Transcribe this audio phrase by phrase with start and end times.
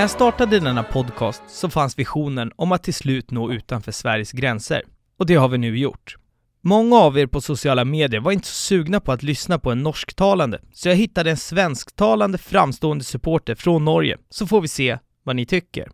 [0.00, 4.32] När jag startade denna podcast så fanns visionen om att till slut nå utanför Sveriges
[4.32, 4.82] gränser.
[5.18, 6.16] Och det har vi nu gjort.
[6.60, 9.82] Många av er på sociala medier var inte så sugna på att lyssna på en
[9.82, 15.36] norsktalande, så jag hittade en svensktalande framstående supporter från Norge, så får vi se vad
[15.36, 15.88] ni tycker.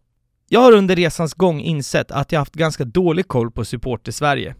[0.49, 4.55] Jag har under resans gång insett att jag haft ganska dålig koll på supporter Sverige.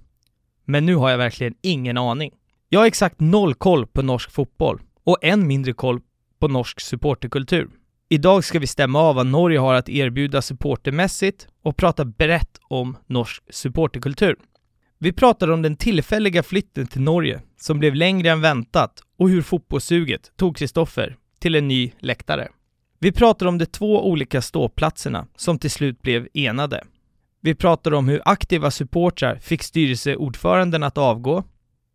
[0.65, 2.31] Men nu har jag verkligen ingen aning.
[2.69, 6.01] Jag har exakt noll koll på norsk fotboll och än mindre koll
[6.39, 7.69] på norsk supporterkultur.
[8.09, 12.97] Idag ska vi stämma av vad Norge har att erbjuda supportermässigt och prata brett om
[13.07, 14.37] norsk supporterkultur.
[14.99, 19.43] Vi pratar om den tillfälliga flytten till Norge som blev längre än väntat och hur
[19.43, 22.49] fotbollssuget tog Kristoffer till en ny läktare.
[22.99, 26.85] Vi pratar om de två olika ståplatserna som till slut blev enade.
[27.41, 31.45] Vi pratar om hur aktiva supportrar fick styrelseordföranden att avgå.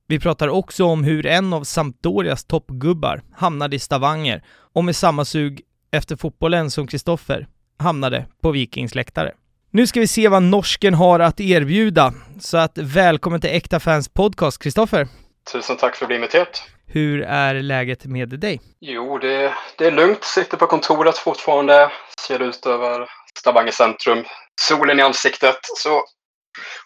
[0.07, 5.25] Vi pratar också om hur en av Sampdorias toppgubbar hamnade i Stavanger och med samma
[5.25, 7.47] sug efter fotbollen som Kristoffer
[7.79, 9.31] hamnade på Vikings läktare.
[9.71, 14.09] Nu ska vi se vad norsken har att erbjuda, så att välkommen till Äkta Fans
[14.09, 15.07] Podcast, Kristoffer.
[15.51, 16.47] Tusen tack för att bli inviterad.
[16.87, 18.61] Hur är läget med dig?
[18.79, 20.23] Jo, det, det är lugnt.
[20.23, 21.91] Sitter på kontoret fortfarande.
[22.27, 23.07] Ser ut över
[23.39, 24.23] Stavanger centrum.
[24.61, 25.59] Solen i ansiktet.
[25.77, 26.03] Så,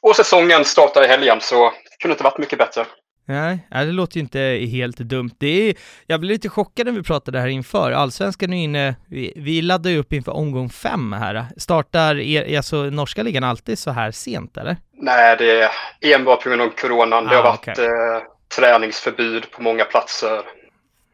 [0.01, 2.85] och säsongen startar i helgen, så det kunde inte varit mycket bättre.
[3.25, 4.39] Nej, det låter ju inte
[4.71, 5.31] helt dumt.
[5.37, 5.75] Det är,
[6.07, 7.91] jag blev lite chockad när vi pratade här inför.
[7.91, 11.45] Allsvenskan är inne, vi, vi laddar ju upp inför omgång fem här.
[11.57, 14.77] Startar er, alltså norska ligan alltid så här sent eller?
[14.93, 15.69] Nej, det är
[16.15, 17.27] enbart på grund av coronan.
[17.27, 17.85] Ah, det har ah, varit okay.
[17.85, 18.21] eh,
[18.55, 20.41] träningsförbud på många platser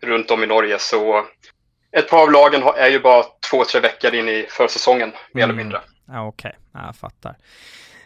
[0.02, 0.76] runt om i Norge.
[0.80, 1.26] Så
[1.92, 5.50] ett par av lagen är ju bara två, tre veckor in i försäsongen, mer mm.
[5.50, 5.82] eller mindre.
[6.08, 6.86] Ja, Okej, okay.
[6.88, 7.36] jag fattar.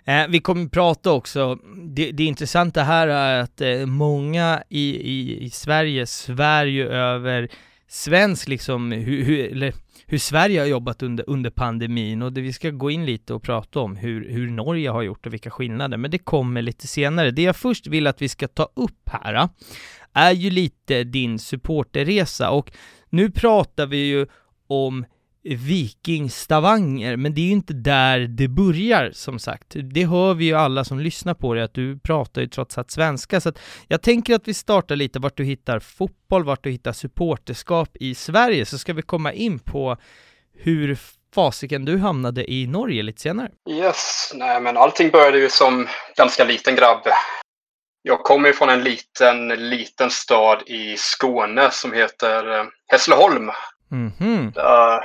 [0.08, 5.44] Eh, vi kommer prata också, det, det intressanta här är att eh, många i, i,
[5.44, 7.50] i Sverige svär ju över
[7.88, 9.74] svensk liksom, hur, hur, eller,
[10.06, 12.22] hur Sverige har jobbat under, under pandemin.
[12.22, 15.26] Och det, vi ska gå in lite och prata om hur, hur Norge har gjort
[15.26, 17.32] och vilka skillnader, men det kommer lite senare.
[17.32, 19.48] Det jag först vill att vi ska ta upp här eh,
[20.14, 22.50] är ju lite din supporterresa.
[22.50, 22.72] Och
[23.10, 24.28] nu pratar vi ju
[24.68, 25.06] om
[25.50, 29.66] Viking Stavanger, men det är ju inte där det börjar som sagt.
[29.94, 32.92] Det hör vi ju alla som lyssnar på dig, att du pratar ju trots allt
[32.92, 36.72] svenska, så att jag tänker att vi startar lite vart du hittar fotboll, vart du
[36.72, 39.98] hittar supporterskap i Sverige, så ska vi komma in på
[40.54, 40.98] hur
[41.36, 43.50] fasiken du hamnade i Norge lite senare.
[43.70, 47.08] Yes, nej men allting började ju som ganska liten grabb.
[48.02, 53.52] Jag kommer ju från en liten, liten stad i Skåne som heter eh, Hässleholm.
[53.96, 55.02] Mm -hmm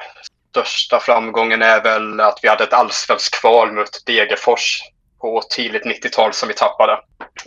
[0.50, 4.82] största framgången är väl att vi hade ett allsvenskt kval mot Degerfors
[5.20, 6.98] på tidigt 90-tal som vi tappade.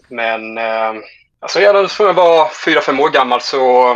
[0.07, 0.93] Men eh,
[1.39, 3.95] alltså redan från jag var fyra fem år gammal så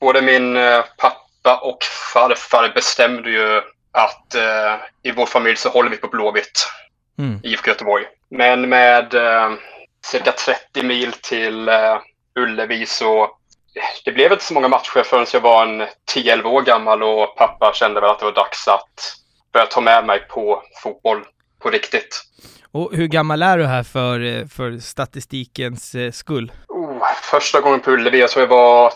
[0.00, 1.78] både min eh, pappa och
[2.12, 6.68] farfar bestämde ju att eh, i vår familj så håller vi på Blåvitt,
[7.18, 7.40] mm.
[7.42, 8.04] IFK Göteborg.
[8.30, 9.50] Men med eh,
[10.06, 11.98] cirka 30 mil till eh,
[12.38, 13.30] Ullevi så
[14.04, 15.82] det blev inte så många matcher förrän jag var en
[16.14, 19.14] 10-11 år gammal och pappa kände väl att det var dags att
[19.52, 21.24] börja ta med mig på fotboll
[21.62, 22.22] på riktigt.
[22.72, 26.52] Och hur gammal är du här för, för statistikens eh, skull?
[26.68, 28.92] Oh, första gången på Ullevi, jag tror jag var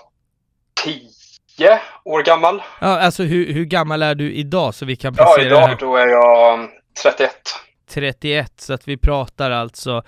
[0.84, 2.62] 10 år gammal.
[2.80, 5.76] Ja, alltså hur, hur gammal är du idag så vi kan placera Ja, idag här?
[5.80, 6.68] då är jag
[7.02, 7.30] 31.
[7.90, 10.02] 31, så att vi pratar alltså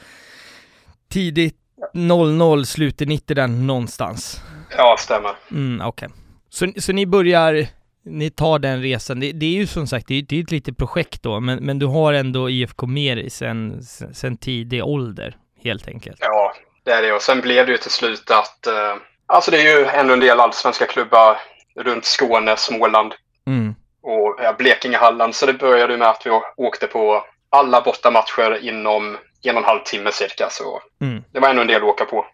[1.12, 1.56] tidigt
[1.92, 4.40] 00, slutet 90 där någonstans.
[4.76, 5.32] Ja, stämmer.
[5.50, 6.06] Mm, okej.
[6.06, 6.18] Okay.
[6.50, 7.66] Så, så ni börjar,
[8.04, 9.20] ni tar den resan.
[9.20, 11.58] Det, det är ju som sagt, det är, det är ett litet projekt då, men,
[11.58, 13.82] men du har ändå IFK med dig sen,
[14.14, 16.18] sen, tidig ålder, helt enkelt.
[16.20, 16.54] Ja,
[16.84, 17.12] det är det.
[17.12, 20.20] Och sen blev det ju till slut att, eh, alltså det är ju ännu en
[20.20, 21.36] del allsvenska klubbar
[21.80, 23.14] runt Skåne, Småland
[23.46, 23.74] mm.
[24.02, 25.34] och ja, Blekinge, Halland.
[25.34, 29.80] Så det började med att vi åkte på alla bortamatcher inom en och en halv
[29.84, 30.48] timme cirka.
[30.50, 31.24] Så mm.
[31.32, 32.26] det var ännu en del att åka på.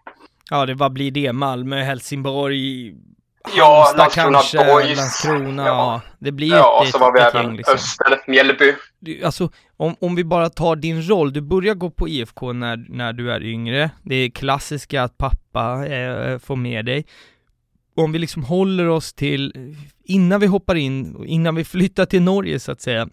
[0.50, 1.32] Ja, det, vad blir det?
[1.32, 2.94] Malmö, Helsingborg,
[3.56, 4.96] Ja, Landskrona kanske, Boys.
[4.96, 6.00] Landskrona, ja.
[6.18, 7.74] Det blir ja, ett, och så var vi även liksom.
[7.74, 8.74] Öster, Mjällby.
[9.24, 13.12] Alltså, om, om vi bara tar din roll, du börjar gå på IFK när, när
[13.12, 13.90] du är yngre.
[14.02, 17.06] Det är klassiska att pappa eh, får med dig.
[17.96, 19.74] Om vi liksom håller oss till,
[20.04, 23.08] innan vi hoppar in, innan vi flyttar till Norge så att säga.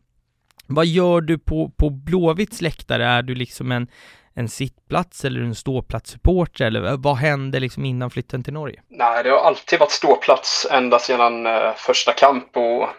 [0.69, 3.06] Vad gör du på, på Blåvitts läktare?
[3.06, 3.88] Är du liksom en
[4.38, 8.81] en sittplats eller en ståplatssupporter eller vad hände liksom innan flytten till Norge?
[8.89, 12.89] Nej, det har alltid varit ståplats ända sedan eh, första kamp och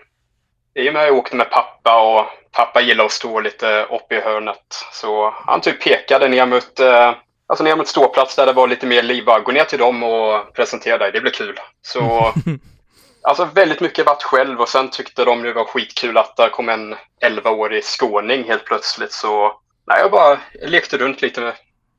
[0.75, 4.15] i och med att jag åkte med pappa och pappa gillar att stå lite uppe
[4.15, 7.15] i hörnet så han typ pekade ner mot, eh,
[7.47, 9.25] alltså ner mot ståplats där det var lite mer liv.
[9.45, 11.61] Gå ner till dem och presentera dig, det blir kul.
[11.83, 12.33] Så
[13.23, 16.69] Alltså väldigt mycket varit själv och sen tyckte de det var skitkul att det kom
[16.69, 16.95] en
[17.25, 19.13] 11-årig skåning helt plötsligt.
[19.13, 21.53] Så nej, jag bara lekte runt lite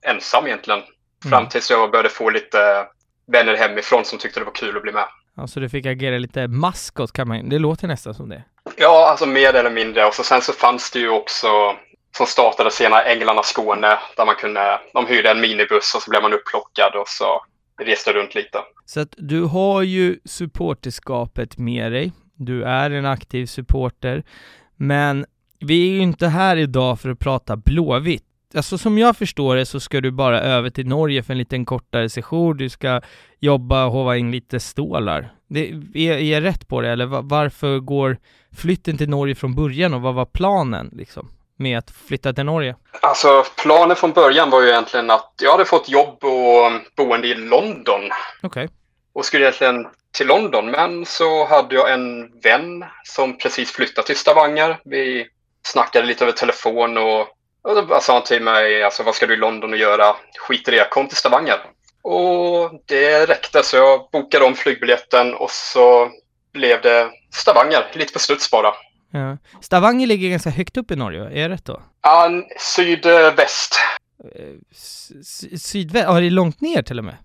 [0.07, 0.79] ensam egentligen.
[1.23, 1.49] Fram Mm.
[1.49, 2.87] tills jag började få lite
[3.31, 5.05] vänner hemifrån som tyckte det var kul att bli med.
[5.37, 8.43] Alltså du fick agera lite maskot kan man Det låter nästan som det.
[8.77, 10.05] Ja, alltså mer eller mindre.
[10.05, 11.47] Och så, sen så fanns det ju också
[12.17, 16.21] som startade senare Änglarna Skåne där man kunde, de hyrde en minibuss och så blev
[16.21, 17.41] man upplockad och så
[17.81, 18.59] reste runt lite.
[18.85, 22.11] Så att du har ju supporterskapet med dig.
[22.35, 24.23] Du är en aktiv supporter.
[24.77, 25.25] Men
[25.59, 28.23] vi är ju inte här idag för att prata Blåvitt.
[28.55, 31.65] Alltså som jag förstår det så ska du bara över till Norge för en liten
[31.65, 32.57] kortare session.
[32.57, 33.01] Du ska
[33.39, 35.33] jobba och hova in lite stålar.
[35.47, 38.17] Det, är, är jag rätt på det eller va- varför går
[38.57, 41.29] flytten till Norge från början och vad var planen liksom?
[41.57, 42.75] Med att flytta till Norge?
[43.01, 47.35] Alltså planen från början var ju egentligen att jag hade fått jobb och boende i
[47.35, 48.01] London
[48.41, 48.69] Okej.
[49.13, 50.71] och skulle egentligen till London.
[50.71, 54.77] Men så hade jag en vän som precis flyttat till Stavanger.
[54.85, 55.27] Vi
[55.71, 57.19] snackade lite över telefon och,
[57.61, 60.15] och då sa han till mig, alltså vad ska du i London och göra?
[60.37, 61.59] Skit i det, kom till Stavanger.
[62.01, 66.09] Och det räckte så jag bokade om flygbiljetten och så
[66.53, 68.73] blev det Stavanger, lite på studs bara.
[69.11, 69.37] Ja.
[69.61, 71.81] Stavanger ligger ganska högt upp i Norge, är det rätt då?
[72.01, 72.29] Ja,
[72.59, 73.79] sydväst.
[74.35, 74.77] Eh,
[75.59, 77.17] Sydväst, ja det är långt ner till och med.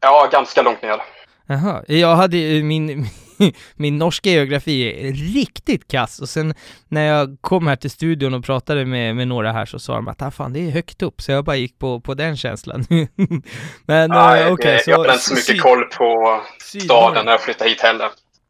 [0.00, 1.02] Ja, ganska långt ner.
[1.46, 3.06] Jaha, jag hade min,
[3.76, 6.54] min norska geografi är riktigt kass och sen
[6.88, 10.08] när jag kom här till studion och pratade med, med några här så sa de
[10.08, 12.84] att ah, fan det är högt upp, så jag bara gick på, på den känslan.
[13.86, 14.90] Men eh, okej, så...
[14.90, 18.08] jag hade inte så mycket syd- koll på staden när jag flyttade hit heller.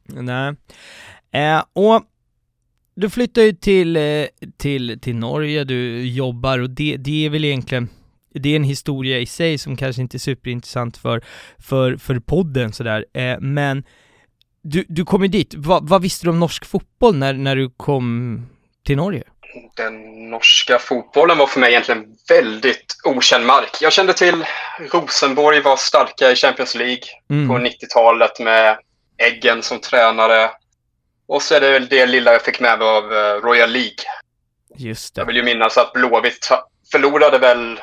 [0.08, 0.54] Nej.
[1.32, 2.02] Eh, och
[2.94, 4.25] du flyttar ju till, eh,
[4.56, 7.88] till, till Norge, du jobbar och det, det är väl egentligen
[8.41, 11.23] det är en historia i sig som kanske inte är superintressant för,
[11.59, 13.85] för, för podden sådär, eh, men
[14.62, 17.71] du, du kom ju dit, Va, vad visste du om norsk fotboll när, när du
[17.77, 18.41] kom
[18.87, 19.23] till Norge?
[19.77, 23.71] Den norska fotbollen var för mig egentligen väldigt okänd mark.
[23.81, 24.44] Jag kände till
[24.93, 27.49] Rosenborg var starka i Champions League Mm.
[27.49, 28.79] på 90-talet med
[29.19, 30.50] Eggen som tränare.
[31.29, 33.97] Och så är det väl det lilla jag fick med mig av eh, Royal League.
[34.77, 35.33] Just Jag det.
[35.33, 36.49] vill ju minnas att Blåvitt
[36.93, 37.81] förlorade väl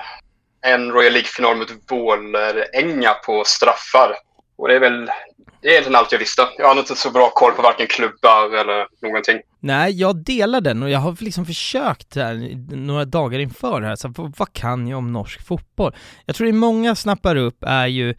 [0.64, 4.16] en Royal League-final mot Vålerenga på straffar.
[4.58, 5.10] Och det är väl
[5.64, 6.48] det är egentligen allt jag visste.
[6.58, 9.40] Jag hade inte så bra koll på varken klubbar eller någonting.
[9.60, 14.08] Nej, jag delar den och jag har liksom försökt här, några dagar inför här, så
[14.08, 15.96] vad, vad kan jag om norsk fotboll?
[16.26, 18.10] Jag tror det många snappar upp är ju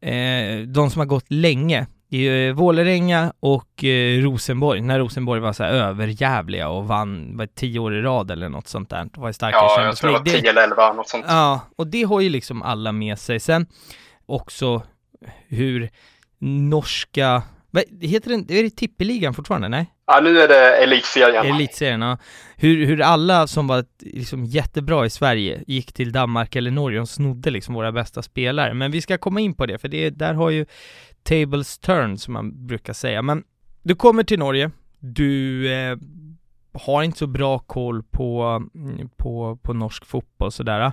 [0.00, 1.86] eh, de som har gått länge.
[2.10, 7.36] Det är ju Vålerenga och eh, Rosenborg, när Rosenborg var så här överjävliga och vann
[7.36, 9.04] var tio år i rad eller något sånt där.
[9.04, 10.24] Det var starka i Ja, jag tror det var.
[10.24, 11.24] 10 eller 11, något sånt.
[11.28, 13.40] Ja, och det har ju liksom alla med sig.
[13.40, 13.66] Sen
[14.26, 14.82] också
[15.48, 15.90] hur
[16.38, 19.68] norska, vad heter den, är det tippeligan fortfarande?
[19.68, 19.86] Nej?
[20.06, 21.46] Ja, nu är det elitserien.
[21.46, 22.18] Elitserien, ja.
[22.56, 27.08] Hur, hur alla som var liksom jättebra i Sverige gick till Danmark eller Norge och
[27.08, 28.74] snodde liksom våra bästa spelare.
[28.74, 30.66] Men vi ska komma in på det, för det, där har ju
[31.22, 33.22] tables turn som man brukar säga.
[33.22, 33.44] Men
[33.82, 35.96] du kommer till Norge, du eh,
[36.72, 38.42] har inte så bra koll på,
[38.74, 40.92] mm, på, på norsk fotboll sådär.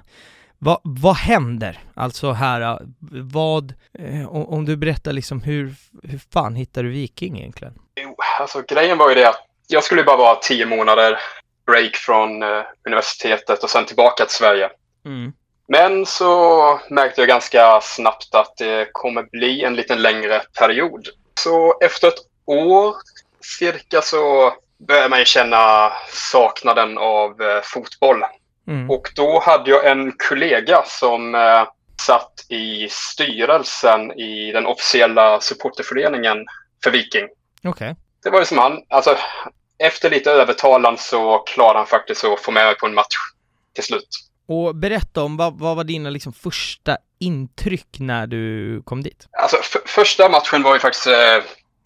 [0.57, 1.79] Va, vad händer?
[1.93, 2.77] Alltså här, eh,
[3.11, 7.73] vad, eh, om, om du berättar liksom hur, hur fan hittar du Viking egentligen?
[8.01, 11.17] Jo, alltså grejen var ju det att jag skulle bara vara tio månader
[11.65, 14.69] break från eh, universitetet och sen tillbaka till Sverige.
[15.05, 15.33] Mm.
[15.67, 21.07] Men så märkte jag ganska snabbt att det kommer bli en lite längre period.
[21.39, 22.95] Så efter ett år
[23.59, 24.53] cirka så
[24.87, 28.23] börjar man känna saknaden av eh, fotboll.
[28.67, 28.91] Mm.
[28.91, 31.67] Och då hade jag en kollega som eh,
[32.05, 36.37] satt i styrelsen i den officiella supporterföreningen
[36.83, 37.27] för Viking.
[37.63, 37.95] Okej.
[38.23, 39.17] Det var ju som han, alltså
[39.77, 43.15] efter lite övertalan så klarade han faktiskt att få med mig på en match
[43.73, 44.07] till slut.
[44.47, 49.27] Och berätta om, vad, vad var dina liksom första intryck när du kom dit?
[49.41, 51.43] Alltså första matchen var ju faktiskt eh,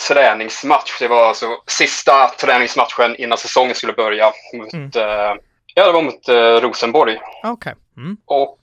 [0.07, 0.99] träningsmatch.
[0.99, 4.31] Det var alltså sista träningsmatchen innan säsongen skulle börja.
[4.57, 4.91] Mot, Mm.
[4.95, 5.35] eh,
[5.75, 7.19] ja, det var mot eh, Rosenborg.
[7.43, 7.75] Okej.
[7.97, 8.17] Mm.
[8.25, 8.59] Och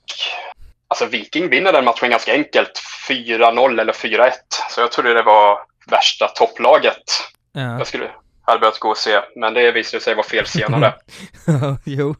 [0.87, 2.71] alltså Viking vinner den matchen ganska enkelt.
[3.09, 4.31] 4-0 eller 4-1.
[4.69, 7.03] Så jag trodde det var värsta topplaget.
[7.51, 7.61] Ja.
[7.77, 8.09] Jag skulle
[8.41, 10.93] hade börjat gå och se, men det visade sig vara fel senare.
[11.85, 12.15] jo,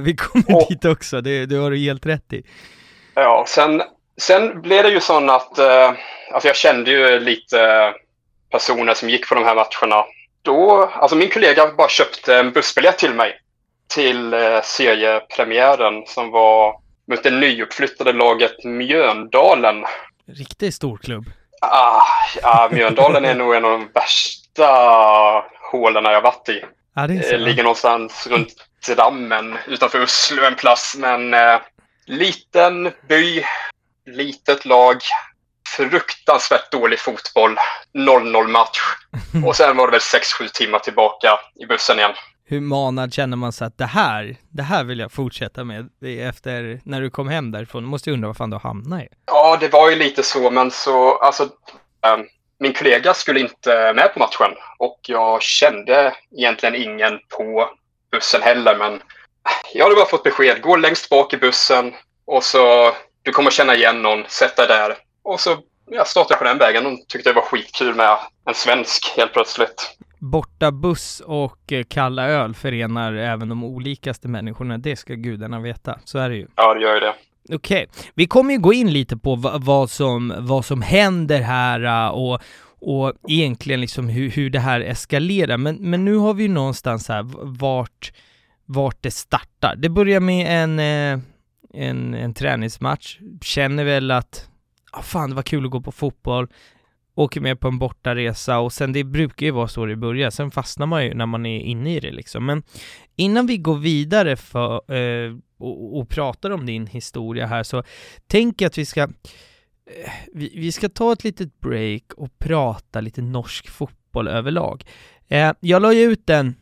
[0.00, 2.42] vi kommer Och- dit också, det, det har du helt rätt i.
[3.14, 3.82] Ja, sen,
[4.20, 5.92] sen blev det ju så att eh,
[6.32, 7.92] alltså jag kände ju lite
[8.50, 10.04] personer som gick på de här matcherna.
[10.42, 13.38] Då, alltså min kollega bara köpte en bussbiljett till mig
[13.94, 16.74] till eh, seriepremiären som var
[17.08, 19.84] mot det nyuppflyttade laget Mjöndalen.
[20.28, 21.24] Riktigt stor klubb.
[21.60, 22.00] Ah,
[22.42, 24.66] ja, Mjöndalen är nog en av de värsta
[25.72, 26.64] hålen jag varit i.
[26.94, 27.32] Ja, det.
[27.32, 28.54] Eh, ligger någonstans runt
[28.86, 30.96] Drammen utanför Oslo en plats.
[30.98, 31.60] Men eh,
[32.06, 33.44] liten by,
[34.06, 34.96] litet lag,
[35.76, 37.56] fruktansvärt dålig fotboll,
[37.94, 38.80] 0-0 match.
[39.46, 41.28] Och sen var det väl 6-7 timmar tillbaka
[41.60, 42.12] i bussen igen.
[42.44, 45.88] Hur manad känner man sig att det här, det här vill jag fortsätta med
[46.28, 47.82] efter, när du kom hem därifrån?
[47.82, 49.08] Du måste ju undra vad fan du hamnade i.
[49.26, 51.42] Ja, det var ju lite så, men så, alltså,
[52.06, 52.26] ähm,
[52.60, 57.70] min kollega skulle inte med på matchen och jag kände egentligen ingen på
[58.12, 59.02] bussen heller, men
[59.74, 60.62] jag hade bara fått besked.
[60.62, 61.94] Gå längst bak i bussen
[62.26, 62.92] och så
[63.22, 64.96] du kommer känna igen någon, sätt dig där.
[65.24, 65.56] Och så
[65.90, 69.96] jag startade på den vägen och tyckte det var skitkul med en svensk helt plötsligt.
[70.18, 75.98] Borta buss och eh, kalla öl förenar även de olikaste människorna, det ska gudarna veta.
[76.04, 76.46] Så är det ju.
[76.56, 77.14] Ja, det gör ju det.
[77.44, 78.10] Okej, okay.
[78.14, 82.42] vi kommer ju gå in lite på vad som, vad som händer här äh, och,
[82.82, 85.56] och egentligen liksom hur, hur det här eskalerar.
[85.56, 87.22] Men, men nu har vi ju någonstans här
[87.60, 88.12] vart,
[88.66, 89.76] vart det startar.
[89.76, 91.24] Det börjar med en, eh,
[91.88, 94.48] en, en träningsmatch, känner väl att
[94.92, 96.48] ah, fan det var kul att gå på fotboll,
[97.14, 100.50] åker med på en bortaresa och sen det brukar ju vara så det börjar, sen
[100.50, 102.46] fastnar man ju när man är inne i det liksom.
[102.46, 102.62] Men
[103.16, 107.82] innan vi går vidare för, eh, och, och, pratar om din historia här så
[108.26, 109.08] tänker jag att vi ska
[109.86, 114.84] Eh, vi, vi, ska ta ett litet break och prata lite norsk fotboll överlag.
[115.28, 116.54] Eh, jag la ju ut en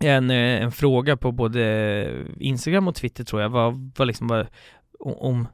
[0.00, 4.48] en, eh, en fråga på både Instagram och Twitter tror jag, vad, vad liksom var,
[5.00, 5.46] om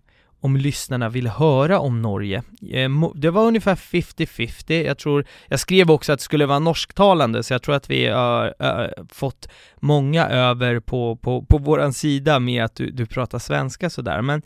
[0.42, 2.42] om lyssnarna vill höra om Norge.
[2.73, 7.42] Eh, det var ungefär 50-50, jag tror, jag skrev också att det skulle vara norsktalande,
[7.42, 12.38] så jag tror att vi har äh, fått många över på, på, på våran sida
[12.38, 14.42] med att du, du pratar svenska sådär, men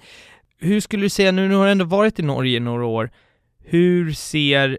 [0.58, 3.10] hur skulle du säga, nu, nu har du ändå varit i Norge i några år,
[3.64, 4.78] hur ser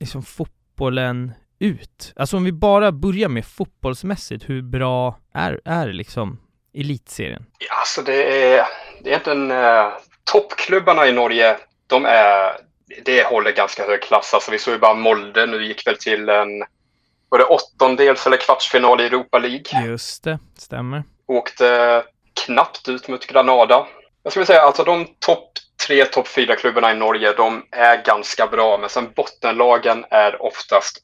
[0.00, 2.12] liksom fotbollen ut?
[2.16, 6.40] Alltså om vi bara börjar med fotbollsmässigt, hur bra är, är liksom
[6.74, 7.46] elitserien?
[7.58, 8.66] Ja, alltså det är,
[9.02, 9.92] det är egentligen eh,
[10.24, 11.56] toppklubbarna i Norge,
[11.86, 12.52] de är,
[13.04, 14.34] det håller ganska hög klass.
[14.34, 16.48] Alltså vi såg ju bara Molde nu gick väl till en,
[17.28, 19.86] var det åttondels eller kvartsfinal i Europa League?
[19.86, 21.04] Just det, stämmer.
[21.26, 22.02] Åkte
[22.46, 23.86] knappt ut mot Granada.
[24.22, 25.48] Jag skulle säga alltså de topp
[25.86, 30.98] tre, topp fyra klubbarna i Norge, de är ganska bra, men sen bottenlagen är oftast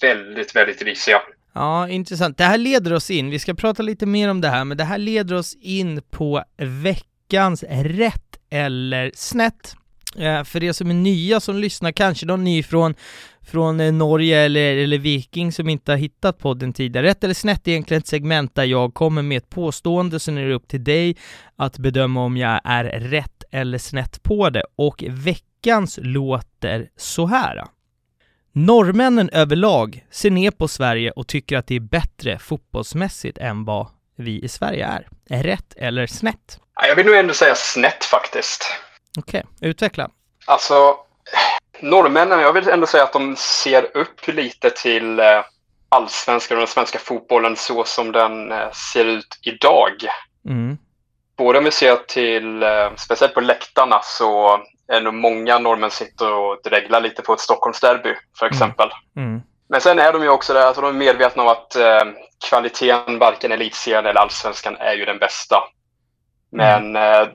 [0.00, 1.22] väldigt, väldigt risiga.
[1.54, 2.38] Ja, intressant.
[2.38, 4.84] Det här leder oss in, vi ska prata lite mer om det här, men det
[4.84, 9.74] här leder oss in på veckans rätt eller snett.
[10.18, 12.94] Eh, för er som är nya som lyssnar, kanske någon ny från,
[13.42, 17.06] från eh, Norge eller, eller Viking som inte har hittat podden tidigare.
[17.06, 20.48] Rätt eller snett är egentligen ett segment där jag kommer med ett påstående, sen är
[20.48, 21.16] det upp till dig
[21.56, 24.64] att bedöma om jag är rätt eller snett på det.
[24.76, 27.64] Och veckans låter så här.
[28.54, 33.86] Norrmännen överlag ser ner på Sverige och tycker att det är bättre fotbollsmässigt än vad
[34.16, 35.08] vi i Sverige är.
[35.42, 36.60] Rätt eller snett?
[36.88, 38.64] Jag vill nog ändå säga snett faktiskt.
[39.18, 39.70] Okej, okay.
[39.70, 40.10] utveckla.
[40.46, 40.96] Alltså,
[41.80, 45.44] norrmännen, jag vill ändå säga att de ser upp lite till eh,
[45.88, 49.92] allsvenskan och den svenska fotbollen så som den eh, ser ut idag.
[50.48, 50.78] Mm.
[51.36, 56.32] Både om vi ser till, eh, speciellt på läktarna, så är nog många norrmän sitter
[56.32, 58.54] och dreglar lite på ett Stockholmsderby, för mm.
[58.54, 58.88] exempel.
[59.16, 59.28] Mm.
[59.28, 59.42] Mm.
[59.68, 62.02] Men sen är de ju också där, alltså de är medvetna om att eh,
[62.48, 65.56] kvaliteten varken elitserien eller allsvenskan är ju den bästa.
[66.50, 67.22] Men mm.
[67.22, 67.28] eh,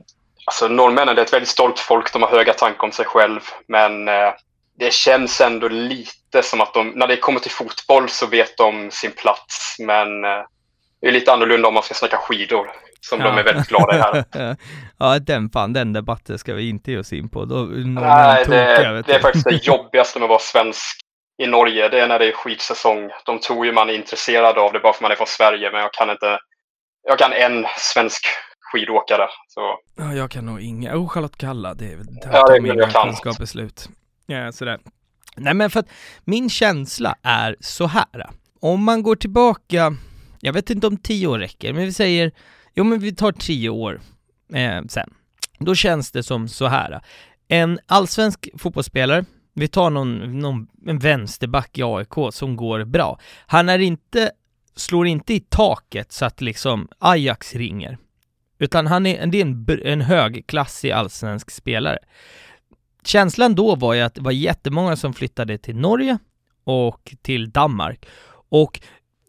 [0.48, 3.40] alltså norrmännen är ett väldigt stolt folk, de har höga tankar om sig själv.
[3.66, 4.32] Men eh,
[4.78, 8.90] det känns ändå lite som att de, när det kommer till fotboll så vet de
[8.90, 9.76] sin plats.
[9.78, 10.44] Men eh,
[11.00, 13.26] det är lite annorlunda om man ska snacka skidor, som ja.
[13.26, 14.24] de är väldigt glada i här.
[14.98, 17.44] ja, den fan, den debatten ska vi inte ge oss in på.
[17.44, 21.00] Då, Nej, det, det är faktiskt det jobbigaste med att vara svensk
[21.42, 23.10] i Norge, det är när det är skidsäsong.
[23.26, 25.80] De tror ju man är intresserad av det bara för man är från Sverige, men
[25.80, 26.38] jag kan inte.
[27.02, 28.26] Jag kan en svensk
[28.72, 29.28] skidåkare.
[29.48, 29.78] Så.
[29.96, 30.96] Ja, jag kan nog inga.
[30.96, 33.88] Oh, Charlotte Kalla, det, det ja, det är mina jag kunskaper slut.
[34.26, 34.78] Ja, sådär.
[35.36, 35.88] Nej, men för att
[36.24, 38.30] min känsla är så här.
[38.60, 39.94] Om man går tillbaka,
[40.40, 42.32] jag vet inte om tio år räcker, men vi säger,
[42.74, 44.00] jo men vi tar tio år
[44.54, 45.14] eh, sen.
[45.58, 47.00] Då känns det som så här.
[47.48, 49.24] En allsvensk fotbollsspelare
[49.58, 53.20] vi tar någon, någon en vänsterback i AIK som går bra.
[53.46, 54.30] Han är inte,
[54.76, 57.98] slår inte i taket så att liksom Ajax ringer.
[58.58, 61.98] Utan han är, det är en, en högklassig allsvensk spelare.
[63.04, 66.18] Känslan då var ju att det var jättemånga som flyttade till Norge
[66.64, 68.06] och till Danmark.
[68.50, 68.80] Och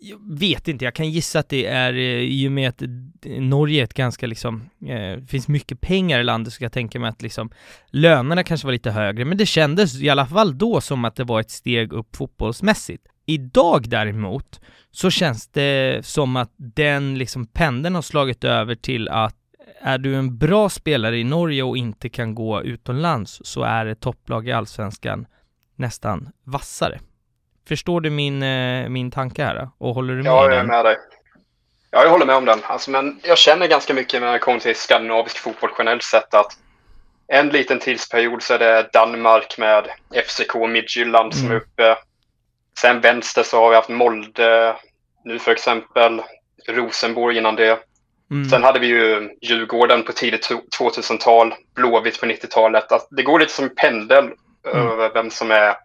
[0.01, 2.81] jag vet inte, jag kan gissa att det är eh, i och med att
[3.25, 7.09] Norge är ett ganska liksom, eh, finns mycket pengar i landet så jag tänker mig
[7.09, 7.49] att liksom
[7.89, 11.23] lönerna kanske var lite högre, men det kändes i alla fall då som att det
[11.23, 13.07] var ett steg upp fotbollsmässigt.
[13.29, 14.59] Idag däremot
[14.91, 19.35] så känns det som att den liksom pendeln har slagit över till att
[19.81, 24.01] är du en bra spelare i Norge och inte kan gå utomlands så är ett
[24.01, 25.25] topplag i Allsvenskan
[25.75, 26.99] nästan vassare.
[27.67, 30.31] Förstår du min, eh, min tanke här och håller du med?
[30.31, 30.97] Ja, jag är med dig.
[31.91, 32.59] Ja, jag håller med om den.
[32.63, 36.57] Alltså, men jag känner ganska mycket när det kommer till skandinavisk fotboll generellt sett att
[37.27, 39.87] en liten tidsperiod så är det Danmark med
[40.27, 41.57] FCK och Midtjylland som mm.
[41.57, 41.95] är uppe.
[42.81, 44.75] Sen vänster så har vi haft Molde
[45.25, 46.21] nu för exempel.
[46.67, 47.79] Rosenborg innan det.
[48.31, 48.49] Mm.
[48.49, 52.91] Sen hade vi ju Djurgården på tidigt 2000-tal, Blåvitt på 90-talet.
[52.91, 54.87] Alltså, det går lite som pendel mm.
[54.87, 55.75] över vem som är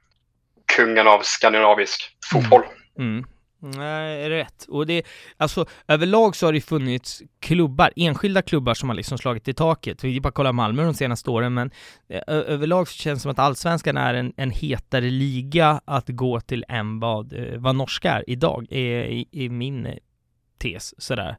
[0.76, 2.62] kungen av skandinavisk fotboll.
[2.98, 3.24] Mm.
[3.64, 4.66] Nej, rätt.
[4.68, 5.02] Och det,
[5.36, 10.04] alltså överlag så har det funnits klubbar, enskilda klubbar som har liksom slagit i taket.
[10.04, 11.70] Vi bara kolla Malmö de senaste åren, men
[12.08, 16.40] eh, överlag så känns det som att allsvenskan är en, en hetare liga att gå
[16.40, 19.94] till än vad, eh, vad norska är idag, är, är min eh,
[20.58, 21.36] tes sådär.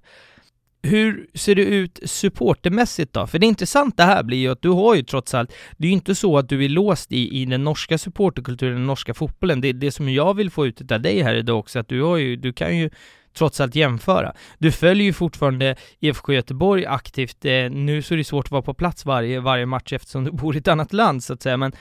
[0.85, 3.27] Hur ser det ut supportermässigt då?
[3.27, 5.93] För det intressanta här blir ju att du har ju trots allt, det är ju
[5.93, 9.61] inte så att du är låst i, i den norska supporterkulturen, den norska fotbollen.
[9.61, 12.17] Det, det som jag vill få ut av dig här idag också, att du har
[12.17, 12.89] ju, du kan ju
[13.37, 14.33] trots allt jämföra.
[14.57, 17.45] Du följer ju fortfarande IFK Göteborg aktivt.
[17.45, 20.31] Eh, nu så är det svårt att vara på plats varje, varje match eftersom du
[20.41, 21.73] bor i ett annat land så att säga, men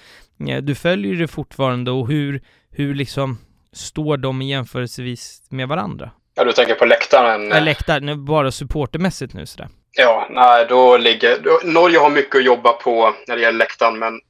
[0.49, 3.39] eh, du följer det fortfarande och hur, hur liksom
[3.73, 6.11] står de jämförelsevis med varandra?
[6.35, 7.49] Ja, du tänker på läktaren?
[7.49, 9.69] Ja, läktaren, bara supportermässigt nu sådär.
[9.97, 11.39] Ja, nej, då ligger...
[11.39, 14.21] Då, Norge har mycket att jobba på när det gäller läktaren, men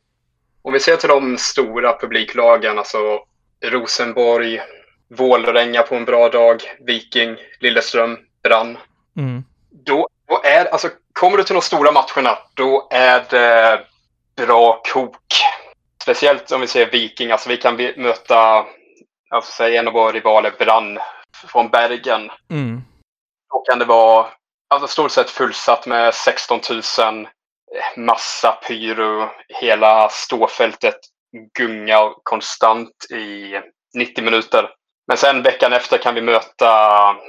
[0.63, 2.99] om vi ser till de stora publiklagen, alltså
[3.65, 4.61] Rosenborg,
[5.17, 8.79] Vålerenga på en bra dag, Viking, Lilleström, Brann.
[9.17, 9.45] Mm.
[9.71, 13.81] Då, då är, alltså, kommer du till de stora matcherna, då är det
[14.37, 15.17] bra kok.
[16.03, 18.65] Speciellt om vi ser Viking, alltså vi kan möta,
[19.31, 20.99] alltså säg en av våra rivaler, Brann,
[21.47, 22.31] från Bergen.
[22.51, 22.83] Mm.
[23.53, 24.27] Då kan det vara
[24.69, 27.29] alltså, stort sett fullsatt med 16 000,
[27.97, 29.29] massa pyro,
[29.61, 30.99] hela ståfältet
[31.59, 33.55] gungar konstant i
[33.95, 34.71] 90 minuter.
[35.07, 36.67] Men sen veckan efter kan vi möta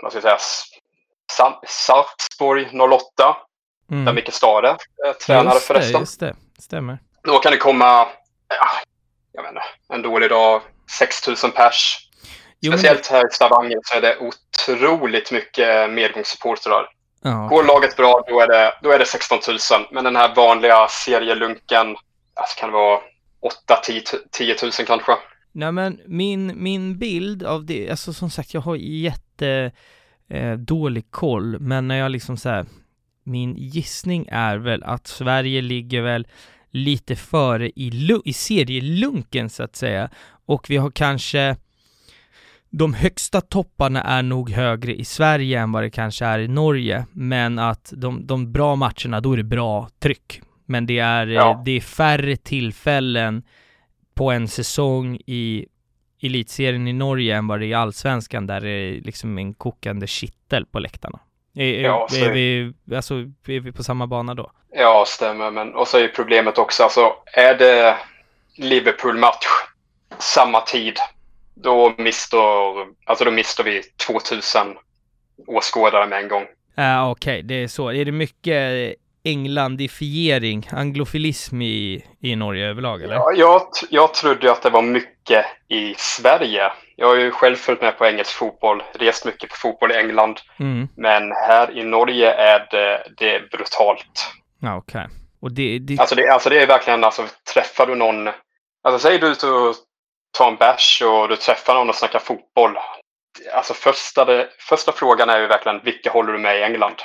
[0.02, 3.38] vad ska jag säga, Sarpsborg 08.
[3.92, 4.06] Mm.
[4.06, 6.00] Där Micke Stade är tränare just förresten.
[6.00, 7.00] Just det, stämmer.
[7.24, 8.08] Då kan det komma,
[8.48, 8.68] ja,
[9.32, 10.62] jag vet inte, en dålig dag,
[11.00, 12.05] 6000 pers.
[12.66, 16.88] Jo, Speciellt här i Stavanger så är det otroligt mycket medgångssupportrar.
[17.24, 17.48] Ja.
[17.48, 19.58] Går laget bra, då är, det, då är det 16 000.
[19.92, 21.88] Men den här vanliga serielunken,
[22.34, 23.00] alltså kan det vara
[24.40, 25.12] 8-10 000 kanske.
[25.52, 29.72] Nej men min, min bild av det, alltså som sagt jag har jätte
[30.30, 32.66] eh, dålig koll, men när jag liksom så här,
[33.24, 36.28] min gissning är väl att Sverige ligger väl
[36.72, 40.10] lite före i, i serielunken så att säga.
[40.46, 41.56] Och vi har kanske
[42.78, 47.06] de högsta topparna är nog högre i Sverige än vad det kanske är i Norge,
[47.12, 50.42] men att de, de bra matcherna, då är det bra tryck.
[50.66, 51.62] Men det är, ja.
[51.66, 53.44] det är färre tillfällen
[54.16, 55.66] på en säsong i
[56.22, 60.08] elitserien i Norge än vad det är i allsvenskan där det är liksom en kokande
[60.08, 61.20] kittel på läktarna.
[61.56, 63.16] Är, ja, är, är vi, alltså,
[63.48, 64.52] är vi på samma bana då?
[64.72, 65.52] Ja, stämmer.
[65.52, 67.98] Men, och så är problemet också, alltså är det
[68.58, 69.46] Liverpool-match
[70.20, 70.96] samma tid
[71.56, 72.38] då mister,
[73.06, 74.78] alltså då mister vi 2000
[75.48, 76.46] åskådare med en gång.
[76.76, 77.42] Ja, uh, okej, okay.
[77.42, 77.92] det är så.
[77.92, 83.16] Är det mycket englandifiering, anglofilism i, i Norge överlag eller?
[83.16, 86.72] Ja, jag, jag trodde att det var mycket i Sverige.
[86.96, 90.40] Jag har ju själv följt med på engelsk fotboll, rest mycket på fotboll i England.
[90.60, 90.88] Mm.
[90.98, 94.32] Men här i Norge är det, det är brutalt.
[94.60, 95.06] Ja, okej.
[95.06, 95.18] Okay.
[95.42, 96.00] Och det, det...
[96.00, 98.28] Alltså, det, alltså det är verkligen, alltså träffar du någon,
[98.84, 99.76] alltså säger du ut och
[100.36, 102.78] ta en bärs och du träffar någon och snackar fotboll.
[103.54, 106.96] Alltså första, det, första frågan är ju verkligen vilka håller du med i England?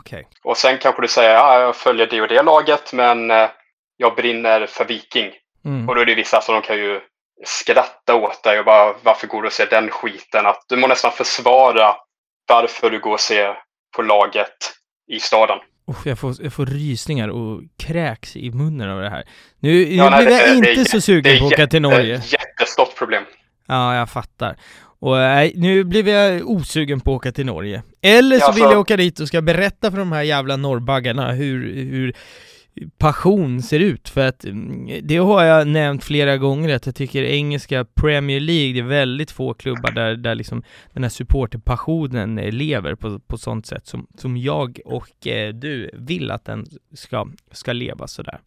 [0.00, 0.24] Okay.
[0.44, 3.50] Och sen kanske du säger ja, jag följer det och det laget men eh,
[3.96, 5.32] jag brinner för Viking.
[5.64, 5.88] Mm.
[5.88, 7.00] Och då är det vissa som de kan ju
[7.44, 10.46] skratta åt dig och bara varför går du och ser den skiten?
[10.46, 11.96] Att du må nästan försvara
[12.48, 13.58] varför du går och ser
[13.96, 14.72] på laget
[15.12, 15.58] i staden.
[15.90, 19.24] Oh, jag, får, jag får rysningar och kräks i munnen av det här.
[19.60, 22.02] Nu, ja, nu blir jag inte det, så sugen på att åka till Norge.
[22.02, 23.22] Det är ett jättestort problem.
[23.66, 24.56] Ja, jag fattar.
[25.00, 27.82] Och nej, nu blev jag osugen på att åka till Norge.
[28.02, 31.32] Eller så ja, vill jag åka dit och ska berätta för de här jävla norrbaggarna
[31.32, 32.14] hur, hur
[32.98, 34.08] passion ser ut.
[34.08, 38.72] För att mm, det har jag nämnt flera gånger att jag tycker engelska Premier League,
[38.72, 40.62] det är väldigt få klubbar där, där liksom
[40.92, 46.30] den här supporterpassionen lever på, på sånt sätt som, som jag och eh, du vill
[46.30, 48.40] att den ska, ska leva sådär.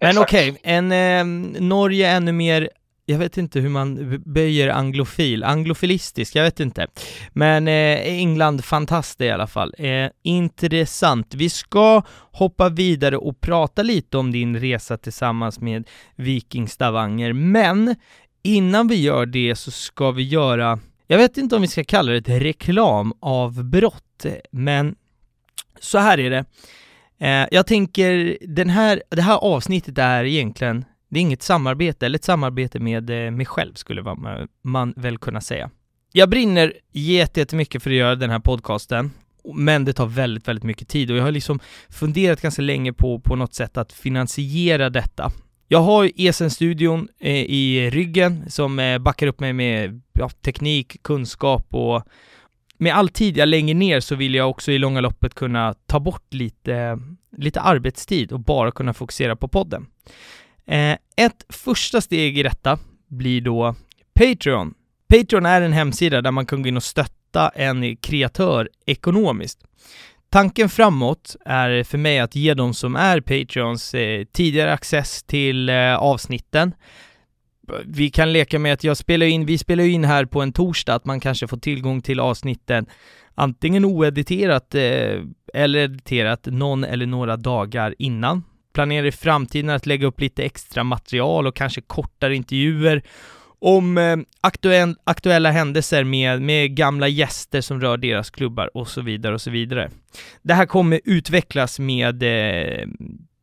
[0.00, 2.70] Men okej, okay, en eh, Norge ännu mer
[3.06, 6.86] jag vet inte hur man böjer anglofil, anglofilistisk, jag vet inte.
[7.32, 9.74] Men eh, England, fantastiskt i alla fall.
[9.78, 11.34] Eh, intressant.
[11.34, 17.96] Vi ska hoppa vidare och prata lite om din resa tillsammans med Viking Stavanger, men
[18.42, 22.12] innan vi gör det så ska vi göra, jag vet inte om vi ska kalla
[22.12, 24.94] det ett reklamavbrott, men
[25.80, 26.44] så här är det.
[27.18, 32.18] Eh, jag tänker, den här, det här avsnittet är egentligen det är inget samarbete, eller
[32.18, 34.02] ett samarbete med eh, mig själv skulle
[34.62, 35.70] man väl kunna säga.
[36.12, 39.10] Jag brinner jättemycket för att göra den här podcasten,
[39.54, 43.20] men det tar väldigt, väldigt mycket tid och jag har liksom funderat ganska länge på,
[43.20, 45.32] på något sätt att finansiera detta.
[45.68, 51.66] Jag har ESN-studion eh, i ryggen som eh, backar upp mig med ja, teknik, kunskap
[51.70, 52.02] och
[52.78, 56.00] med all tid jag lägger ner så vill jag också i långa loppet kunna ta
[56.00, 56.98] bort lite,
[57.36, 59.86] lite arbetstid och bara kunna fokusera på podden.
[60.66, 63.74] Eh, ett första steg i detta blir då
[64.14, 64.74] Patreon.
[65.08, 69.58] Patreon är en hemsida där man kan gå in och stötta en kreatör ekonomiskt.
[70.30, 75.68] Tanken framåt är för mig att ge de som är Patreons eh, tidigare access till
[75.68, 76.74] eh, avsnitten.
[77.84, 80.94] Vi kan leka med att jag spelar in, vi spelar in här på en torsdag,
[80.94, 82.86] att man kanske får tillgång till avsnitten
[83.34, 85.20] antingen oediterat eh,
[85.54, 88.42] eller editerat någon eller några dagar innan
[88.72, 93.02] planerar i framtiden att lägga upp lite extra material och kanske kortare intervjuer
[93.58, 99.00] om eh, aktuell, aktuella händelser med, med gamla gäster som rör deras klubbar och så
[99.00, 99.90] vidare och så vidare.
[100.42, 102.88] Det här kommer utvecklas med eh,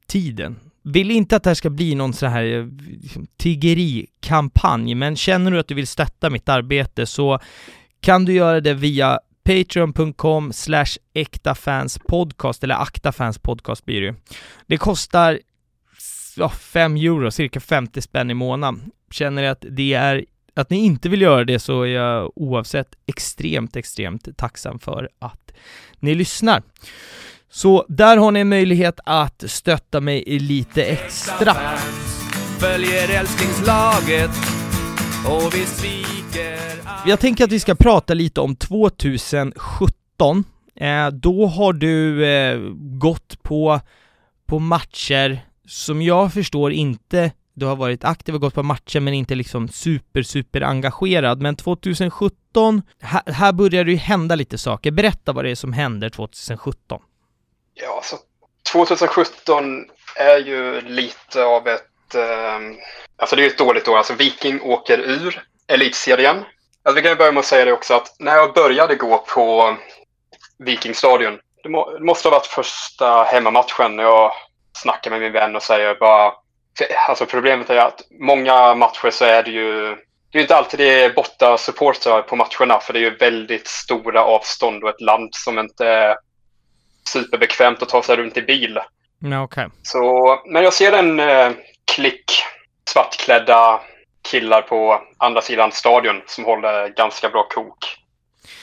[0.07, 0.59] tiden.
[0.83, 2.65] Vill inte att det här ska bli någon sån här eh,
[3.01, 7.39] liksom, tiggerikampanj, men känner du att du vill stötta mitt arbete så
[8.01, 14.15] kan du göra det via patreon.com slash äktafanspodcast, eller aktafanspodcast blir det
[14.67, 15.39] Det kostar
[16.35, 18.91] ja, 5 euro, cirka 50 spänn i månaden.
[19.11, 22.95] Känner ni att det är att ni inte vill göra det så är jag oavsett
[23.05, 25.51] extremt, extremt tacksam för att
[25.99, 26.63] ni lyssnar.
[27.49, 31.55] Så där har ni en möjlighet att stötta mig lite extra.
[32.59, 34.58] Följer älsklingslaget
[35.25, 35.65] och vi
[37.05, 40.43] jag tänker att vi ska prata lite om 2017.
[40.75, 42.59] Eh, då har du eh,
[42.99, 43.79] gått på,
[44.45, 49.13] på matcher som jag förstår inte du har varit aktiv och gått på matcher men
[49.13, 51.41] inte liksom super, super engagerad.
[51.41, 54.91] Men 2017, här, här börjar det ju hända lite saker.
[54.91, 57.01] Berätta vad det är som händer 2017.
[57.73, 58.15] Ja, alltså
[58.73, 62.15] 2017 är ju lite av ett...
[62.15, 62.59] Eh,
[63.19, 63.97] alltså det är ju ett dåligt år.
[63.97, 66.45] Alltså Viking åker ur elitserien.
[66.83, 69.75] Alltså vi kan börja med att säga det också att när jag började gå på
[70.57, 74.31] Vikingstadion, det, må, det måste ha varit första hemmamatchen när jag
[74.73, 76.33] snackar med min vän och säger bara...
[77.07, 79.97] Alltså problemet är att många matcher så är det ju...
[80.31, 83.67] Det är inte alltid det är borta supportrar på matcherna för det är ju väldigt
[83.67, 86.17] stora avstånd och ett land som inte är
[87.09, 88.79] superbekvämt att ta sig runt i bil.
[89.19, 89.67] Ja, okay.
[89.83, 91.51] Så, men jag ser en eh,
[91.95, 92.43] klick
[92.93, 93.79] svartklädda
[94.21, 97.77] killar på andra sidan stadion som håller ganska bra kok.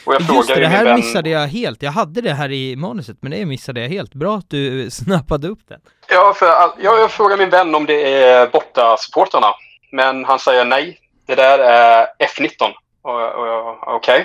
[0.04, 0.96] Och jag Just det, det här vän...
[0.96, 1.82] missade jag helt.
[1.82, 4.14] Jag hade det här i manuset, men det missade jag helt.
[4.14, 5.78] Bra att du snappade upp det.
[6.08, 9.54] Ja, för jag, jag frågar min vän om det är borta supporterna
[9.92, 11.00] Men han säger nej.
[11.26, 12.72] Det där är F19.
[13.02, 13.96] Okej.
[13.96, 14.24] Okay.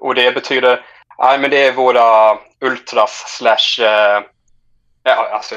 [0.00, 0.84] Och det betyder,
[1.18, 4.22] nej men det är våra ultras slash, eh,
[5.02, 5.54] ja alltså,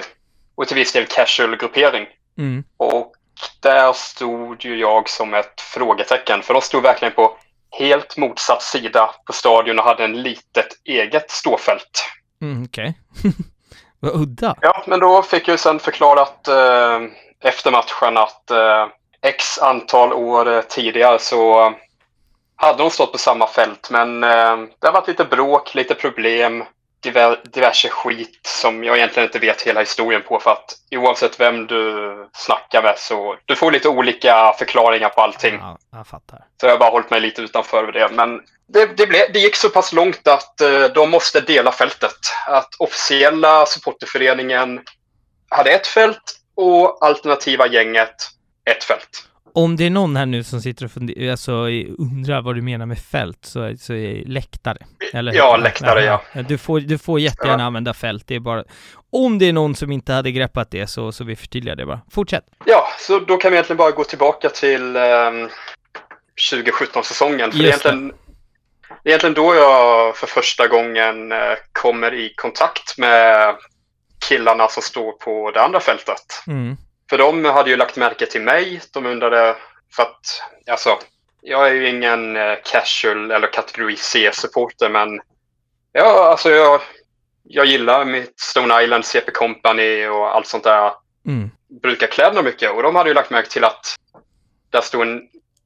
[0.55, 2.07] och till viss del casual gruppering.
[2.37, 2.63] Mm.
[2.77, 3.13] Och
[3.59, 6.41] där stod ju jag som ett frågetecken.
[6.41, 7.37] För de stod verkligen på
[7.71, 12.05] helt motsatt sida på stadion och hade en litet eget ståfält.
[12.41, 12.97] Mm, Okej.
[13.19, 13.31] Okay.
[13.99, 14.55] Vad udda.
[14.61, 16.99] Ja, men då fick jag sen förklarat eh,
[17.43, 18.87] efter matchen att eh,
[19.21, 21.73] x antal år tidigare så
[22.55, 23.89] hade de stått på samma fält.
[23.91, 26.63] Men eh, det har varit lite bråk, lite problem
[27.53, 32.29] diverse skit som jag egentligen inte vet hela historien på för att oavsett vem du
[32.33, 35.55] snackar med så du får lite olika förklaringar på allting.
[35.61, 36.45] Ja, jag fattar.
[36.61, 38.09] Så jag har bara hållit mig lite utanför det.
[38.11, 42.19] Men det, det, blev, det gick så pass långt att uh, de måste dela fältet.
[42.47, 44.81] Att officiella supporterföreningen
[45.49, 48.15] hade ett fält och alternativa gänget
[48.65, 49.27] ett fält.
[49.53, 51.51] Om det är någon här nu som sitter och funder, alltså,
[51.97, 54.77] undrar vad du menar med fält så, så är läktare.
[55.13, 55.33] Eller?
[55.33, 56.41] Ja, läktare ja.
[56.47, 57.67] Du får, du får jättegärna ja.
[57.67, 58.63] använda fält, det är bara
[59.11, 62.01] om det är någon som inte hade greppat det så, så vi förtydligar det bara.
[62.11, 62.43] Fortsätt!
[62.65, 65.49] Ja, så då kan vi egentligen bara gå tillbaka till um,
[66.51, 67.51] 2017-säsongen.
[67.51, 67.91] För Just det.
[67.91, 68.11] det är
[69.03, 71.37] egentligen då jag för första gången uh,
[71.71, 73.55] kommer i kontakt med
[74.29, 76.43] killarna som står på det andra fältet.
[76.47, 76.77] Mm.
[77.11, 78.81] För de hade ju lagt märke till mig.
[78.93, 79.55] De undrade,
[79.95, 80.99] för att alltså,
[81.41, 85.21] jag är ju ingen uh, casual eller kategori C-supporter, men
[85.91, 86.81] ja, alltså jag,
[87.43, 90.91] jag gillar mitt Stone Island, CP Company och allt sånt där.
[91.27, 91.51] Mm.
[91.81, 93.95] Brukar kläderna mycket och de hade ju lagt märke till att
[94.69, 95.21] där stod en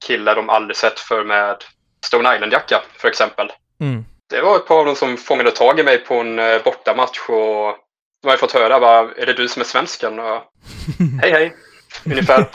[0.08, 1.63] kille de aldrig sett för med
[2.05, 3.51] Stone Island-jacka för exempel.
[3.81, 4.05] Mm.
[4.29, 7.29] Det var ett par av dem som fångade tag i mig på en uh, bortamatch
[7.29, 7.85] och
[8.26, 10.20] de har ju fått höra bara, är det du som är svensken?
[10.20, 10.44] Och,
[11.22, 11.56] hej hej,
[12.06, 12.48] ungefär.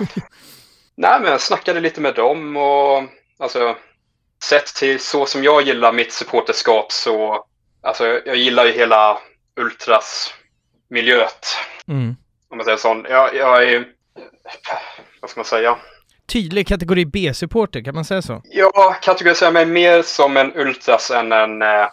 [0.96, 3.02] Nej men jag snackade lite med dem och
[3.38, 3.76] alltså
[4.42, 7.44] sett till så som jag gillar mitt supporterskap så
[7.82, 9.18] alltså jag gillar ju hela
[9.60, 11.46] ultras-miljöet.
[11.88, 12.16] Mm.
[12.50, 13.04] Om man säger så.
[13.08, 13.86] Jag, jag är,
[15.20, 15.76] vad ska man säga?
[16.26, 18.42] Tydlig kategori B-supporter, kan man säga så?
[18.44, 21.88] Jag kategoriserar mig mer som en ultras än en, eh,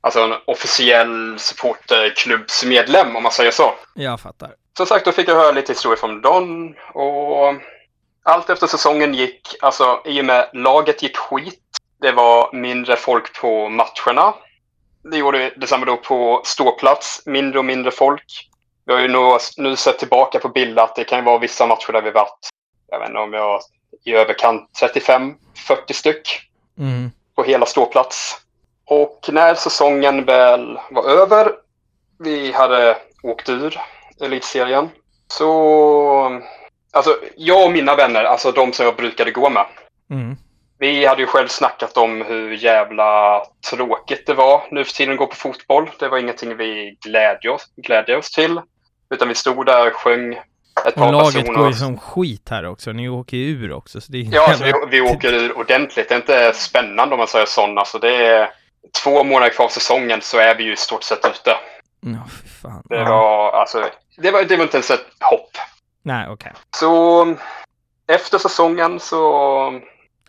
[0.00, 3.74] alltså en officiell supporterklubbsmedlem, om man säger så.
[3.94, 4.54] Jag fattar.
[4.76, 7.54] Som sagt, då fick jag höra lite historier från Don och
[8.22, 11.60] allt efter säsongen gick, alltså i och med laget gick skit.
[12.00, 14.34] Det var mindre folk på matcherna.
[15.02, 18.48] Det gjorde detsamma då på ståplats, mindre och mindre folk.
[18.86, 21.92] Vi har ju nu, nu sett tillbaka på bilder att det kan vara vissa matcher
[21.92, 22.48] där vi varit,
[22.90, 23.60] jag vet inte om jag
[24.04, 25.36] i överkant 35-40
[25.92, 26.40] styck
[26.78, 27.10] mm.
[27.34, 28.40] på hela ståplats.
[28.90, 31.52] Och när säsongen väl var över,
[32.18, 33.80] vi hade åkt ur
[34.20, 34.88] elitserien,
[35.28, 36.40] så
[36.92, 39.66] Alltså, jag och mina vänner, alltså de som jag brukade gå med.
[40.10, 40.36] Mm.
[40.78, 45.18] Vi hade ju själv snackat om hur jävla tråkigt det var nu för tiden att
[45.18, 45.90] gå på fotboll.
[45.98, 48.60] Det var ingenting vi glädde oss, glädde oss till.
[49.14, 50.34] Utan vi stod där, sjöng
[50.86, 51.58] ett och laget personer.
[51.58, 52.92] går ju som skit här också.
[52.92, 54.00] Ni åker ju ur också.
[54.00, 56.08] Så det är ja, alltså, vi, vi åker ur ordentligt.
[56.08, 57.78] Det är inte spännande om man säger så.
[57.78, 58.50] Alltså, det är
[59.02, 61.56] två månader kvar av säsongen så är vi ju i stort sett ute.
[62.00, 62.82] Ja, fy fan.
[62.88, 65.50] Det var, alltså, det var, det var inte ens ett hopp.
[66.02, 66.32] Nej, okej.
[66.32, 66.62] Okay.
[66.76, 67.36] Så
[68.08, 69.80] efter säsongen så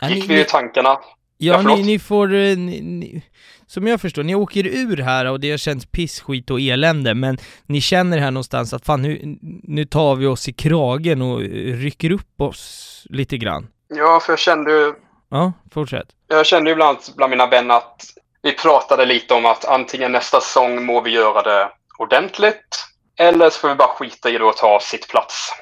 [0.02, 0.98] gick ni, vi i tankarna.
[1.38, 3.22] Ja, ja ni, ni, får, eh, ni,
[3.66, 7.14] som jag förstår, ni åker ur här och det har känts piss, skit och elände,
[7.14, 11.40] men ni känner här någonstans att fan nu, nu tar vi oss i kragen och
[11.80, 13.68] rycker upp oss lite grann.
[13.88, 14.94] Ja, för jag kände ju...
[15.30, 16.06] Ja, fortsätt.
[16.28, 18.02] Jag kände ju bland, bland mina vänner att
[18.42, 22.86] vi pratade lite om att antingen nästa säsong må vi göra det ordentligt,
[23.18, 25.52] eller så får vi bara skita i det och ta sitt plats.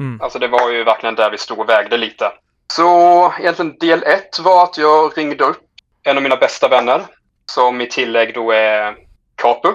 [0.00, 0.20] Mm.
[0.20, 2.32] Alltså det var ju verkligen där vi stod och vägde lite.
[2.72, 5.62] Så egentligen del ett var att jag ringde upp
[6.02, 7.02] en av mina bästa vänner
[7.46, 8.96] som i tillägg då är
[9.34, 9.68] Capu.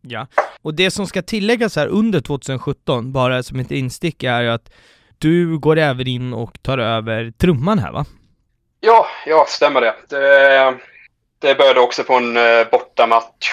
[0.00, 0.26] Ja,
[0.62, 4.70] och det som ska tilläggas här under 2017, bara som ett instick, är att
[5.18, 8.04] du går även in och tar över trumman här va?
[8.80, 9.94] Ja, ja, stämmer det.
[10.08, 10.74] Det,
[11.40, 13.52] det började också på en eh, bortamatch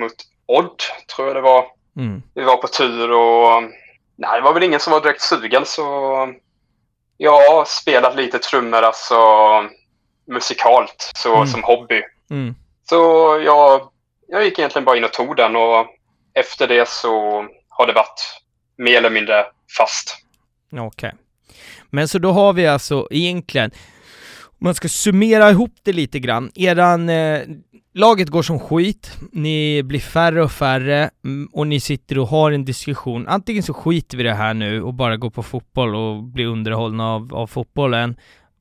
[0.00, 0.14] mot
[0.46, 0.82] Odd,
[1.14, 1.66] tror jag det var.
[1.96, 2.22] Mm.
[2.34, 3.62] Vi var på tur och
[4.16, 5.82] nej, det var väl ingen som var direkt sugen så
[7.16, 9.16] jag har spelat lite trummor alltså
[10.26, 11.46] musikalt, så mm.
[11.46, 12.02] som hobby.
[12.30, 12.54] Mm.
[12.90, 12.96] Så
[13.44, 13.88] jag,
[14.28, 15.86] jag gick egentligen bara in och tog den och
[16.34, 18.40] efter det så har det varit
[18.76, 19.46] mer eller mindre
[19.78, 20.16] fast.
[20.72, 20.86] Okej.
[20.86, 21.12] Okay.
[21.90, 23.70] Men så då har vi alltså egentligen,
[24.58, 27.40] man ska summera ihop det lite grann, eran, eh,
[27.94, 32.52] laget går som skit, ni blir färre och färre mm, och ni sitter och har
[32.52, 33.28] en diskussion.
[33.28, 37.08] Antingen så skiter vi det här nu och bara går på fotboll och blir underhållna
[37.14, 38.16] av, av fotbollen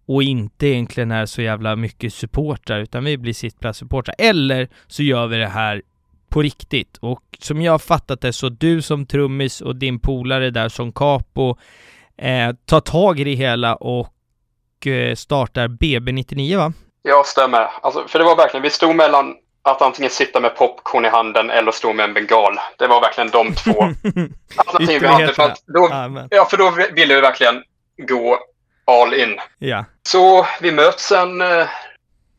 [0.08, 4.15] och inte egentligen är så jävla mycket supportrar utan vi blir sittplatssupportrar.
[4.17, 5.81] Eller så gör vi det här
[6.29, 6.97] på riktigt.
[6.97, 10.91] Och som jag har fattat det så du som trummis och din polare där som
[10.91, 11.58] capo
[12.17, 14.14] eh, tar tag i det hela och
[14.88, 16.74] eh, startar BB99 va?
[17.02, 17.69] Ja, stämmer.
[17.82, 21.50] Alltså, för det var verkligen, vi stod mellan att antingen sitta med popcorn i handen
[21.50, 22.60] eller stå med en bengal.
[22.78, 23.84] Det var verkligen de två
[24.56, 25.34] alternativen vi hade.
[25.34, 25.89] För att då,
[26.30, 27.63] ja, för då ville vi verkligen
[27.98, 28.39] gå
[28.86, 29.39] all in.
[29.60, 29.86] Ja.
[30.04, 31.67] Så vi möts en eh,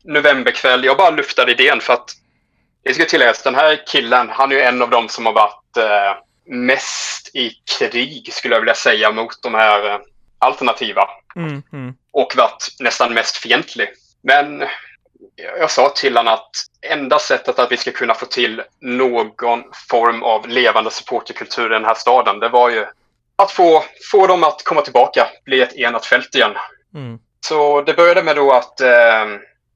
[0.03, 0.85] novemberkväll.
[0.85, 2.09] Jag bara luftade idén för att
[2.83, 5.77] det ska tilläggas, den här killen, han är ju en av dem som har varit
[5.77, 9.99] eh, mest i krig, skulle jag vilja säga, mot de här eh,
[10.39, 11.09] alternativa.
[11.37, 11.93] Mm, mm.
[12.11, 13.89] Och varit nästan mest fientlig.
[14.21, 14.63] Men
[15.59, 20.23] jag sa till honom att enda sättet att vi ska kunna få till någon form
[20.23, 22.85] av levande supporterkultur i den här staden, det var ju
[23.35, 26.51] att få, få dem att komma tillbaka, bli ett enat fält igen.
[26.95, 27.19] Mm.
[27.39, 29.25] Så det började med då att eh,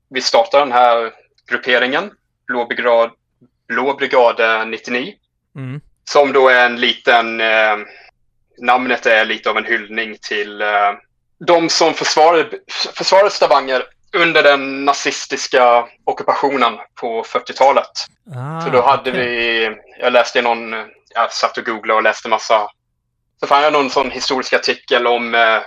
[0.10, 1.12] vi startade den här
[1.50, 2.12] grupperingen,
[2.47, 3.12] Blå brigad,
[3.67, 5.13] Blå brigad 99.
[5.56, 5.82] Mm.
[6.04, 7.78] Som då är en liten, eh,
[8.58, 10.91] namnet är lite av en hyllning till eh,
[11.47, 12.49] de som försvarade,
[12.95, 17.89] försvarade Stavanger under den nazistiska ockupationen på 40-talet.
[18.36, 19.27] Ah, Så då hade okej.
[19.27, 20.71] vi, jag läste någon,
[21.15, 22.67] jag satt och googlade och läste massa.
[23.39, 25.62] Så fann jag någon sån historisk artikel om eh,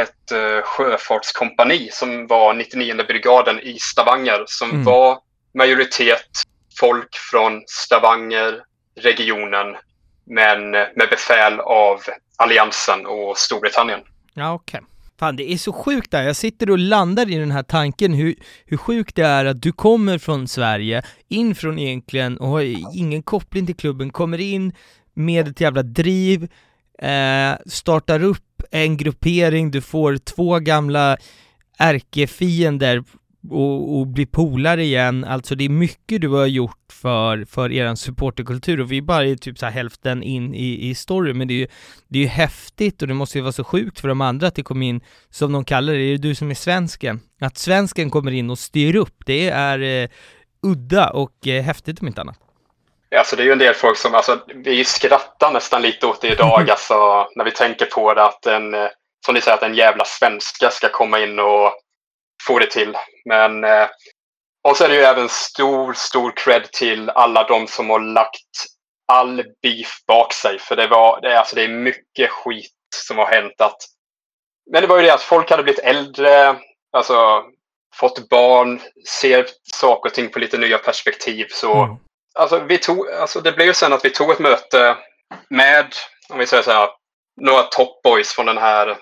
[0.00, 4.84] ett eh, sjöfartskompani som var 99 brigaden i Stavanger som Mm.
[4.84, 5.18] var
[5.54, 6.28] majoritet
[6.80, 8.62] folk från Stavanger,
[9.00, 9.76] regionen,
[10.26, 12.02] men med befäl av
[12.36, 14.00] alliansen och Storbritannien.
[14.34, 14.80] Ja, okej.
[15.18, 16.22] Fan, det är så sjukt där.
[16.22, 18.34] Jag sitter och landar i den här tanken hur,
[18.66, 22.62] hur sjukt det är att du kommer från Sverige, in från egentligen och har
[22.96, 24.72] ingen koppling till klubben, kommer in
[25.14, 26.48] med ett jävla driv,
[26.98, 31.16] eh, startar upp en gruppering, du får två gamla
[31.78, 33.04] ärkefiender
[33.50, 35.24] och, och blir polare igen.
[35.24, 39.24] Alltså det är mycket du har gjort för, för eran supporterkultur och vi är bara
[39.24, 41.66] i typ så här hälften in i, i story, men det är ju
[42.08, 44.54] det är ju häftigt och det måste ju vara så sjukt för de andra att
[44.54, 47.20] det kommer in, som de kallar det, det är du som är svensken.
[47.40, 50.08] Att svensken kommer in och styr upp, det är eh,
[50.62, 52.38] udda och eh, häftigt om inte annat.
[53.16, 56.28] Alltså det är ju en del folk som, alltså vi skrattar nästan lite åt det
[56.28, 58.88] idag, alltså när vi tänker på det att en, eh,
[59.26, 61.72] som ni säger, att en jävla svenska ska komma in och
[62.46, 62.96] få det till.
[63.24, 63.88] Men, eh,
[64.68, 68.66] och så är det ju även stor, stor cred till alla de som har lagt
[69.12, 70.58] all beef bak sig.
[70.58, 73.76] För det var, det, är- alltså det är mycket skit som har hänt att,
[74.70, 76.56] men det var ju det att folk hade blivit äldre,
[76.96, 77.42] alltså
[77.96, 81.46] fått barn, ser saker och ting på lite nya perspektiv.
[81.50, 81.96] Så Mm.
[82.34, 84.96] alltså, vi tog, alltså det blev ju sen att vi tog ett möte
[85.50, 85.94] med,
[86.28, 86.88] om vi säger så här,
[87.40, 88.96] några top boys från den här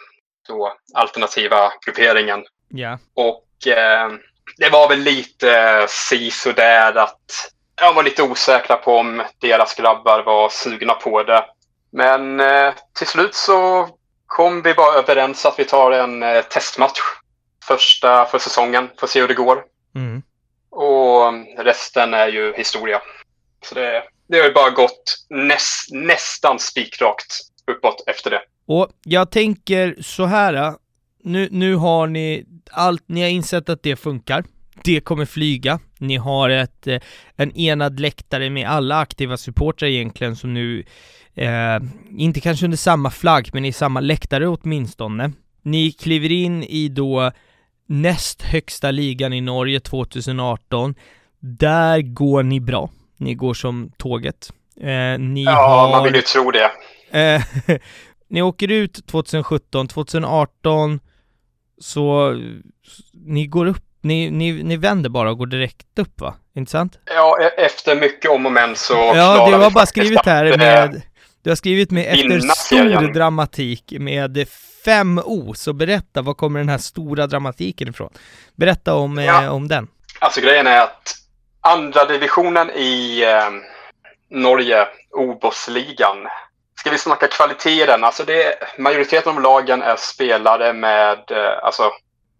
[0.48, 2.44] då, alternativa grupperingen.
[2.72, 2.98] Ja.
[3.14, 4.12] Och eh,
[4.58, 10.22] det var väl lite si där att jag var lite osäkra på om deras grabbar
[10.22, 11.44] var sugna på det.
[11.90, 13.88] Men eh, till slut så
[14.26, 17.00] kom vi bara överens att vi tar en eh, testmatch
[17.64, 18.90] första för säsongen.
[18.98, 19.64] Får se hur det går.
[19.94, 20.22] Mm.
[20.70, 21.32] Och
[21.64, 23.00] resten är ju historia.
[23.64, 28.40] Så det, det har ju bara gått näs, nästan spikrakt uppåt efter det.
[28.66, 30.74] Och jag tänker så här.
[31.24, 34.44] Nu, nu har ni allt, ni har insett att det funkar.
[34.84, 35.80] Det kommer flyga.
[35.98, 37.00] Ni har ett, eh,
[37.36, 40.84] en enad läktare med alla aktiva supportrar egentligen som nu,
[41.34, 41.78] eh,
[42.18, 45.32] inte kanske under samma flagg, men i samma läktare åtminstone.
[45.62, 47.32] Ni kliver in i då
[47.86, 50.94] näst högsta ligan i Norge 2018.
[51.40, 52.90] Där går ni bra.
[53.16, 54.52] Ni går som tåget.
[54.80, 55.90] Eh, ni Ja, har...
[55.90, 56.70] man vill ju tro det.
[57.20, 57.42] Eh,
[58.28, 61.00] ni åker ut 2017, 2018
[61.82, 62.34] så
[63.12, 66.34] ni går upp, ni, ni, ni vänder bara och går direkt upp va?
[66.54, 66.98] Inte sant?
[67.04, 70.58] Ja, e- efter mycket om och men så Ja, du har bara skrivit här eh,
[70.58, 71.02] med,
[71.42, 74.48] du har skrivit med efter stor dramatik med
[74.84, 78.10] fem O, så berätta, var kommer den här stora dramatiken ifrån?
[78.56, 79.50] Berätta om, eh, Ja.
[79.50, 79.88] om den.
[80.18, 81.14] Alltså grejen är att
[81.60, 83.50] andra divisionen i eh,
[84.38, 86.16] Norge, Obosligan.
[86.82, 88.04] Ska vi snacka kvalitet i den?
[88.04, 91.90] Alltså det, majoriteten av lagen är spelare med, eh, alltså,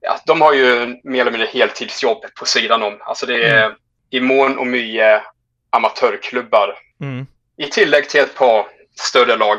[0.01, 2.99] ja, de har ju mer eller mindre heltidsjobb på sidan om.
[3.01, 3.77] Alltså det är
[4.11, 5.23] i mån och mycket
[5.71, 6.79] amatörklubbar.
[7.01, 7.27] Mm.
[7.57, 8.67] I tillägg till ett par
[9.01, 9.59] större lag.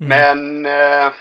[0.00, 0.08] Mm.
[0.08, 1.12] Men eh,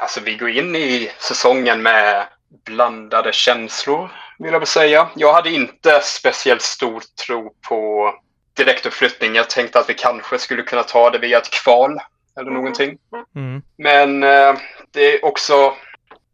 [0.00, 2.26] alltså vi går in i säsongen med
[2.64, 5.08] blandade känslor, vill jag väl säga.
[5.14, 8.12] Jag hade inte speciellt stor tro på
[8.58, 9.34] direktuppflyttning.
[9.34, 11.98] Jag tänkte att vi kanske skulle kunna ta det via ett kval
[12.40, 12.98] eller någonting.
[13.36, 13.62] Mm.
[13.76, 15.74] Men eh, det är också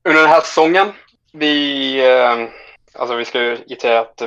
[0.05, 0.93] under den här säsongen.
[1.33, 2.49] Vi, eh,
[2.95, 4.23] alltså vi ska ju ge till att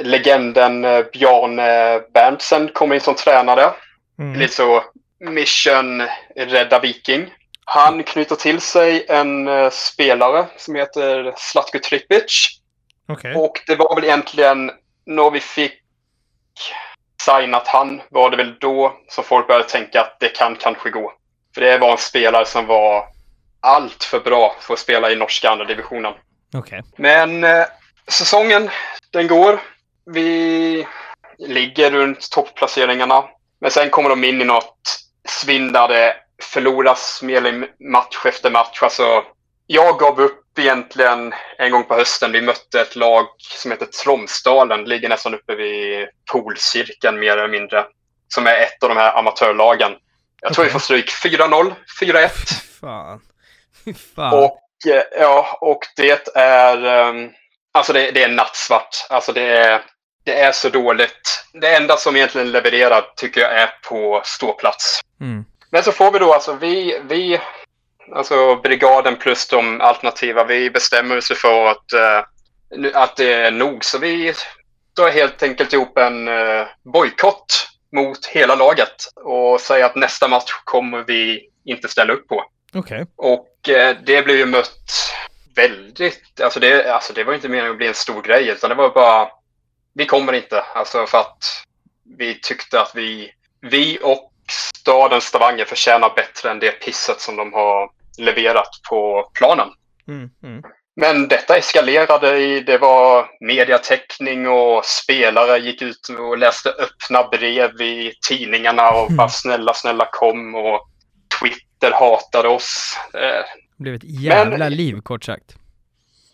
[0.00, 3.70] legenden eh, Bjarne Berntsen kommer in som tränare.
[4.18, 4.40] Mm.
[4.40, 4.84] Lite så
[5.20, 6.02] mission
[6.36, 7.34] rädda viking.
[7.64, 12.60] Han knyter till sig en eh, spelare som heter Zlatko Tripic.
[13.08, 13.34] Okej.
[13.34, 14.70] Och det var väl egentligen
[15.06, 15.82] när vi fick
[17.24, 21.12] signat han var det väl då som folk började tänka att det kan kanske gå.
[21.54, 23.04] För det var en spelare som var
[23.60, 26.12] allt för bra för att spela i norska andra divisionen.
[26.56, 26.82] Okej.
[26.96, 27.64] Men eh,
[28.08, 28.70] säsongen,
[29.10, 29.60] den går.
[30.06, 30.86] Vi
[31.38, 33.24] ligger runt topplaceringarna.
[33.60, 34.98] Men sen kommer de in i något
[35.88, 38.82] det förloras mer match efter match.
[38.82, 39.24] Alltså,
[39.66, 42.32] jag gav upp egentligen en gång på hösten.
[42.32, 44.84] Vi mötte ett lag som heter Tromsdalen.
[44.84, 47.84] Ligger nästan uppe vid polcirkeln mer eller mindre.
[48.28, 49.92] Som är ett av de här amatörlagen.
[50.40, 52.28] Jag tror vi får stryk 4-0, 4-1.
[52.80, 53.20] Fan.
[54.14, 54.44] Fan.
[54.44, 57.08] Och eh, ja, och det är...
[57.08, 57.30] Um,
[57.72, 59.06] alltså det, det, är nattsvart.
[59.08, 59.82] Alltså det är,
[60.24, 61.44] det är så dåligt.
[61.52, 65.00] Det enda som egentligen levererar tycker jag är på ståplats.
[65.20, 65.44] Mm.
[65.70, 67.40] Men så får vi då alltså, vi, vi
[68.12, 73.84] alltså brigaden plus de alternativa, vi bestämmer oss för att, uh, att det är nog.
[73.84, 74.34] Så vi
[74.96, 80.52] drar helt enkelt ihop en uh, bojkott mot hela laget och säger att nästa match
[80.64, 82.44] kommer vi inte ställa upp på.
[82.74, 83.04] Okay.
[83.16, 85.12] Och eh, det blev ju mött
[85.54, 88.76] väldigt, alltså det, alltså det var inte meningen att bli en stor grej utan det
[88.76, 89.28] var bara,
[89.94, 91.44] vi kommer inte, alltså för att
[92.18, 93.30] vi tyckte att vi,
[93.60, 94.31] vi och
[94.76, 99.68] staden Stavanger förtjänar bättre än det pisset som de har leverat på planen.
[100.08, 100.62] Mm, mm.
[100.96, 107.80] Men detta eskalerade i, det var mediateckning och spelare gick ut och läste öppna brev
[107.80, 109.16] i tidningarna och mm.
[109.16, 110.88] bara snälla, snälla kom och
[111.40, 112.98] Twitter hatade oss.
[113.12, 115.56] Det blev ett jävla Men, liv kort sagt.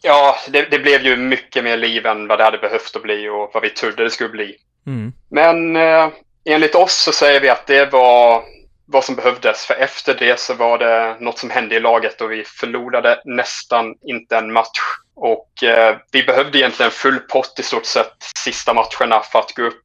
[0.03, 3.29] Ja, det, det, blev ju mycket mer liv än vad det hade behövt att bli
[3.29, 4.57] och vad vi trodde det skulle bli.
[4.87, 5.13] Mm.
[5.31, 6.09] Men eh,
[6.49, 8.43] enligt oss så säger vi att det var
[8.87, 9.67] vad som behövdes.
[9.67, 13.95] För efter det så var det något som hände i laget och vi förlorade nästan
[14.07, 14.81] inte en match.
[15.15, 19.63] Och eh, vi behövde egentligen full pott i stort sett sista matcherna för att gå
[19.63, 19.85] upp.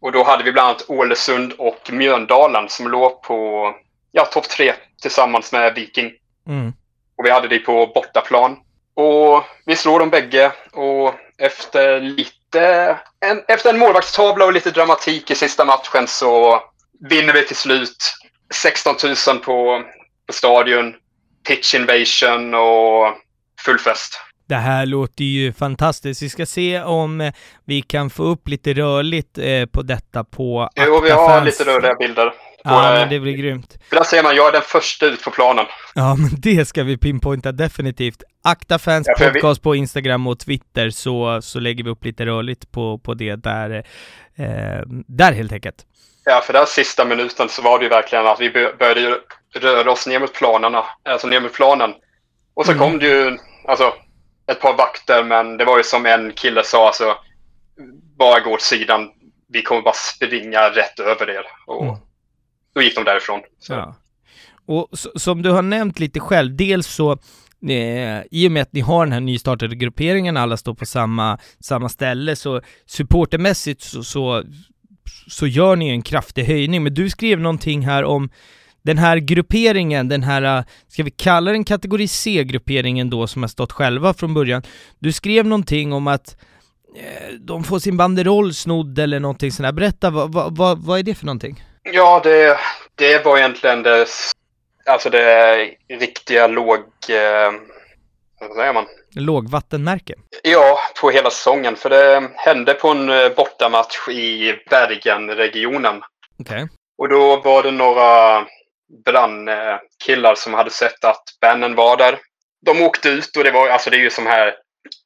[0.00, 3.72] Och då hade vi bland annat Ålesund och Mjöndalen som låg på
[4.12, 6.12] ja, topp tre tillsammans med Viking.
[6.48, 6.72] Mm.
[7.18, 8.56] Och vi hade det på bortaplan.
[8.94, 12.35] Och vi slår dem bägge och efter lite,
[13.20, 16.62] en, efter en målvaktstavla och lite dramatik i sista matchen så
[17.10, 17.96] vinner vi till slut
[18.54, 18.94] 16
[19.28, 19.82] 000 på,
[20.26, 20.94] på stadion,
[21.48, 23.14] pitch invasion och
[23.64, 24.20] full fest.
[24.48, 26.22] Det här låter ju fantastiskt.
[26.22, 27.32] Vi ska se om
[27.64, 31.94] vi kan få upp lite rörligt eh, på detta på Jo, vi har lite rörliga
[31.94, 32.32] bilder.
[32.66, 33.78] Ja, men det blir grymt.
[33.88, 35.66] För där ser man, jag är den första ut på planen.
[35.94, 38.22] Ja, men det ska vi pinpointa definitivt.
[38.44, 39.62] Akta fans ja, podcast vi...
[39.62, 43.70] på Instagram och Twitter så, så lägger vi upp lite rörligt på, på det där,
[44.36, 45.86] eh, där helt enkelt.
[46.24, 49.18] Ja, för den sista minuten så var det ju verkligen att vi började
[49.54, 51.94] röra oss ner mot planerna, alltså ner mot planen.
[52.54, 52.84] Och så mm.
[52.84, 53.38] kom det ju,
[53.68, 53.92] alltså,
[54.46, 57.16] ett par vakter, men det var ju som en kille sa, alltså,
[58.18, 59.10] bara gå åt sidan,
[59.48, 61.44] vi kommer bara springa rätt över er.
[61.66, 61.96] Och mm
[62.76, 63.40] då gick de därifrån.
[63.68, 63.96] Ja.
[64.66, 67.12] Och som du har nämnt lite själv, dels så
[67.68, 71.38] eh, i och med att ni har den här nystartade grupperingen, alla står på samma,
[71.60, 74.44] samma ställe, så supportermässigt så, så
[75.28, 78.30] så gör ni en kraftig höjning, men du skrev någonting här om
[78.82, 83.72] den här grupperingen, den här, ska vi kalla den kategori C-grupperingen då, som har stått
[83.72, 84.62] själva från början.
[84.98, 86.36] Du skrev någonting om att
[86.96, 89.72] eh, de får sin banderoll snodd eller någonting sånt där.
[89.72, 91.64] Berätta, vad, vad, vad är det för någonting?
[91.92, 92.58] Ja, det,
[92.94, 94.06] det var egentligen det,
[94.86, 95.56] alltså det
[95.88, 96.78] riktiga låg...
[97.08, 97.52] Eh,
[98.40, 98.86] vad säger man?
[99.16, 100.14] lågvattenmärke?
[100.42, 101.76] Ja, på hela säsongen.
[101.76, 106.02] För det hände på en eh, bortamatch i Bergenregionen.
[106.38, 106.66] Okay.
[106.98, 108.44] Och då var det några
[109.04, 112.18] brandkillar som hade sett att Bannen var där.
[112.66, 114.54] De åkte ut och det var, alltså det är ju som här,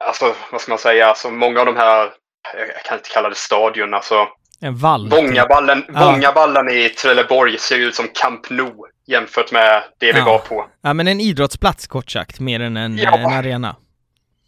[0.05, 2.12] alltså vad ska man säga, alltså många av de här,
[2.59, 4.28] jag kan inte kalla det stadion, alltså.
[4.61, 5.08] En vall?
[5.08, 5.96] Vångaballen, typ.
[5.96, 8.72] Vångaballen i Trelleborg ser ut som Camp Nou
[9.06, 10.24] jämfört med det vi ja.
[10.24, 10.66] var på.
[10.82, 13.18] Ja, men en idrottsplats kort sagt, mer än en, ja.
[13.18, 13.76] en arena.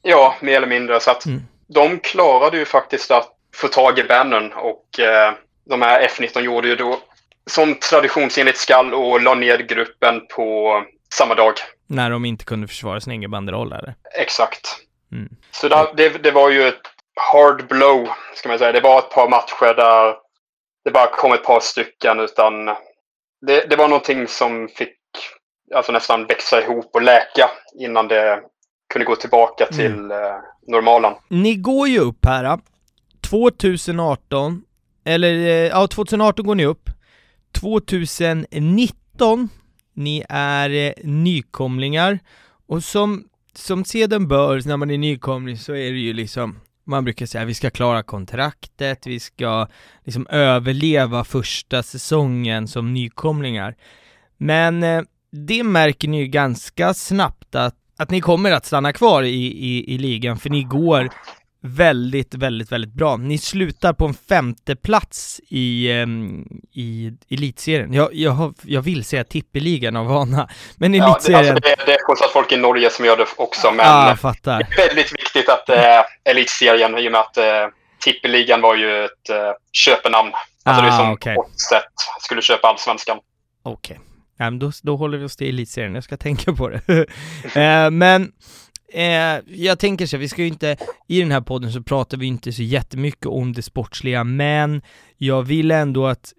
[0.02, 1.00] Ja, mer eller mindre.
[1.00, 1.42] Så att mm.
[1.66, 5.32] de klarade ju faktiskt att få tag i Bannon och eh,
[5.64, 6.98] de här F19 gjorde ju då
[7.46, 10.76] som traditionsenligt skall och la ner gruppen på
[11.14, 11.52] samma dag.
[11.86, 13.94] När de inte kunde försvara sin egen banderoll eller?
[14.18, 14.76] Exakt.
[15.12, 15.28] Mm.
[15.50, 16.91] Så där, det, det var ju ett
[17.32, 18.72] hard blow, ska man säga.
[18.72, 20.16] Det var ett par matcher där
[20.84, 22.66] det bara kom ett par stycken utan
[23.46, 24.98] det, det var någonting som fick
[25.74, 27.50] alltså nästan växa ihop och läka
[27.80, 28.40] innan det
[28.92, 29.76] kunde gå tillbaka mm.
[29.76, 30.10] till mm.
[30.10, 30.34] eh,
[30.66, 31.12] normalen.
[31.28, 32.58] Ni går ju upp här,
[33.20, 34.62] 2018,
[35.04, 36.90] eller eh, ja, 2018 går ni upp.
[37.60, 39.48] 2019,
[39.94, 42.18] ni är eh, nykomlingar,
[42.68, 47.04] och som, som seden bör när man är nykomling så är det ju liksom man
[47.04, 49.66] brukar säga att vi ska klara kontraktet, vi ska
[50.04, 53.76] liksom överleva första säsongen som nykomlingar.
[54.36, 55.02] Men eh,
[55.32, 59.94] det märker ni ju ganska snabbt att att ni kommer att stanna kvar i, i,
[59.94, 61.10] i ligan, för ni går
[61.62, 63.16] väldigt, väldigt, väldigt bra.
[63.16, 67.92] Ni slutar på en femte plats i, um, i elitserien.
[67.92, 71.44] Jag, jag, har, jag vill säga tippeligan av vana, men elitserien...
[71.44, 74.16] Ja, det, alltså det, är fortsatt folk i Norge som gör det också, men ah,
[74.16, 74.58] fattar.
[74.58, 77.44] det är väldigt viktigt att är elitserien i och med att uh,
[77.98, 79.36] tippeligan var ju ett uh,
[79.72, 80.32] köpenamn.
[80.64, 81.36] Alltså ah, det är som okay.
[81.70, 83.18] sätt skulle köpa allsvenskan.
[83.62, 83.94] Okej.
[83.94, 84.06] Okay.
[84.38, 86.88] Ja, då, då håller vi oss till elitserien, jag ska tänka på det.
[87.54, 88.32] eh, men
[88.92, 90.76] eh, jag tänker så, vi ska ju inte,
[91.08, 94.82] i den här podden så pratar vi inte så jättemycket om det sportsliga, men
[95.16, 96.32] jag vill ändå att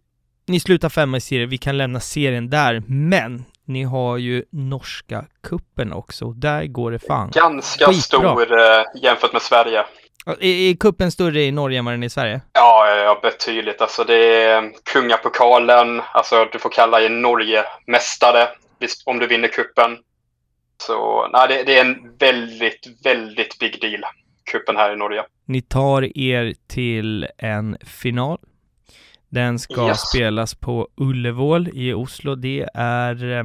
[0.47, 5.25] ni slutar femma i serien, vi kan lämna serien där, men ni har ju norska
[5.43, 8.01] kuppen också, och där går det fan Ganska Skitbra.
[8.01, 9.85] stor eh, jämfört med Sverige.
[10.25, 12.41] Är, är kuppen större i Norge än vad den är i Sverige?
[12.53, 13.81] Ja, ja, betydligt.
[13.81, 18.47] Alltså det är kungapokalen, alltså du får kalla dig Norge-mästare
[19.05, 19.97] om du vinner kuppen.
[20.87, 24.03] Så nej, det, det, är en väldigt, väldigt big deal,
[24.51, 25.23] kuppen här i Norge.
[25.45, 28.37] Ni tar er till en final.
[29.29, 30.09] Den ska yes.
[30.09, 32.35] spelas på Ullevål i Oslo.
[32.35, 33.43] Det är eh,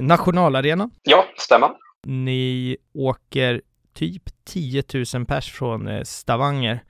[0.00, 0.90] nationalarena.
[1.02, 1.70] Ja, stämmer.
[2.06, 3.60] Ni åker
[3.94, 4.82] typ 10
[5.14, 6.82] 000 pers från eh, Stavanger.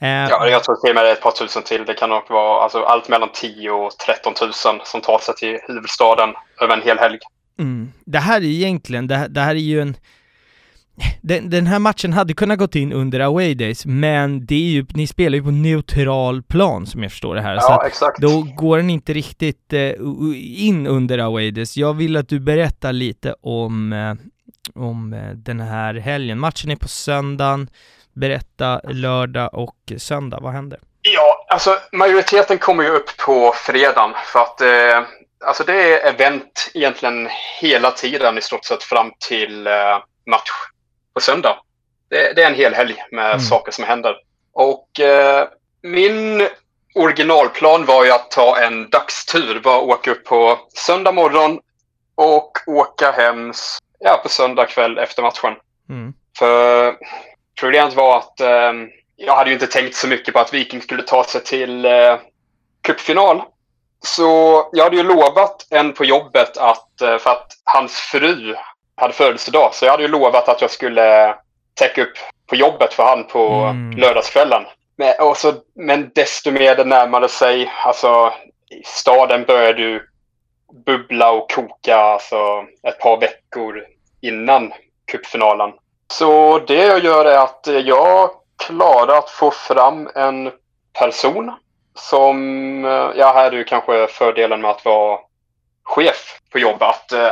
[0.00, 1.84] Eh, ja, jag tror till och med det är ett par tusen till.
[1.84, 4.52] Det kan nog vara alltså, allt mellan 10 och 13 000
[4.84, 7.18] som tar sig till huvudstaden över en hel helg.
[7.58, 7.92] Mm.
[8.04, 9.96] Det här är egentligen, det, det här är ju en
[11.22, 14.86] den, den, här matchen hade kunnat gått in under away days, men det är ju,
[14.94, 17.54] ni spelar ju på neutral plan som jag förstår det här.
[17.54, 18.20] Ja, så exakt.
[18.20, 19.92] Då går den inte riktigt eh,
[20.66, 21.76] in under away days.
[21.76, 24.14] Jag vill att du berättar lite om, eh,
[24.74, 26.38] om eh, den här helgen.
[26.38, 27.70] Matchen är på söndagen.
[28.12, 30.78] Berätta lördag och söndag, vad händer?
[31.02, 35.02] Ja, alltså majoriteten kommer ju upp på fredagen för att eh,
[35.44, 37.28] alltså det är event egentligen
[37.60, 40.50] hela tiden i stort sett fram till eh, match
[41.14, 41.58] på söndag.
[42.08, 43.40] Det, det, är en hel helg med mm.
[43.40, 44.16] saker som händer.
[44.52, 45.48] Och eh,
[45.82, 46.48] min
[46.94, 51.60] originalplan var ju att ta en dagstur, bara åka upp på söndag morgon
[52.14, 53.52] och åka hem
[53.98, 55.54] ja, på söndag kväll efter matchen.
[55.88, 56.14] Mm.
[56.38, 56.96] För
[57.60, 58.72] problemet var att eh,
[59.16, 62.18] jag hade ju inte tänkt så mycket på att Viking skulle ta sig till eh,
[62.82, 63.42] cupfinal.
[64.02, 68.56] Så jag hade ju lovat en på jobbet att, eh, för att hans fru
[68.96, 71.36] hade födelsedag, så jag hade ju lovat att jag skulle
[71.74, 73.98] täcka upp på jobbet för han på mm.
[73.98, 74.62] lördagskvällen.
[74.96, 78.32] Men, och så, men desto mer det närmade sig, alltså
[78.84, 80.00] staden började ju
[80.86, 83.84] bubbla och koka alltså, ett par veckor
[84.20, 84.72] innan
[85.12, 85.72] cupfinalen.
[86.12, 88.30] Så det jag gör är att jag
[88.66, 90.50] klarar att få fram en
[90.98, 91.52] person
[92.00, 92.84] som,
[93.16, 95.18] ja här är ju kanske fördelen med att vara
[95.84, 96.82] chef på jobbet.
[96.82, 97.30] Att eh,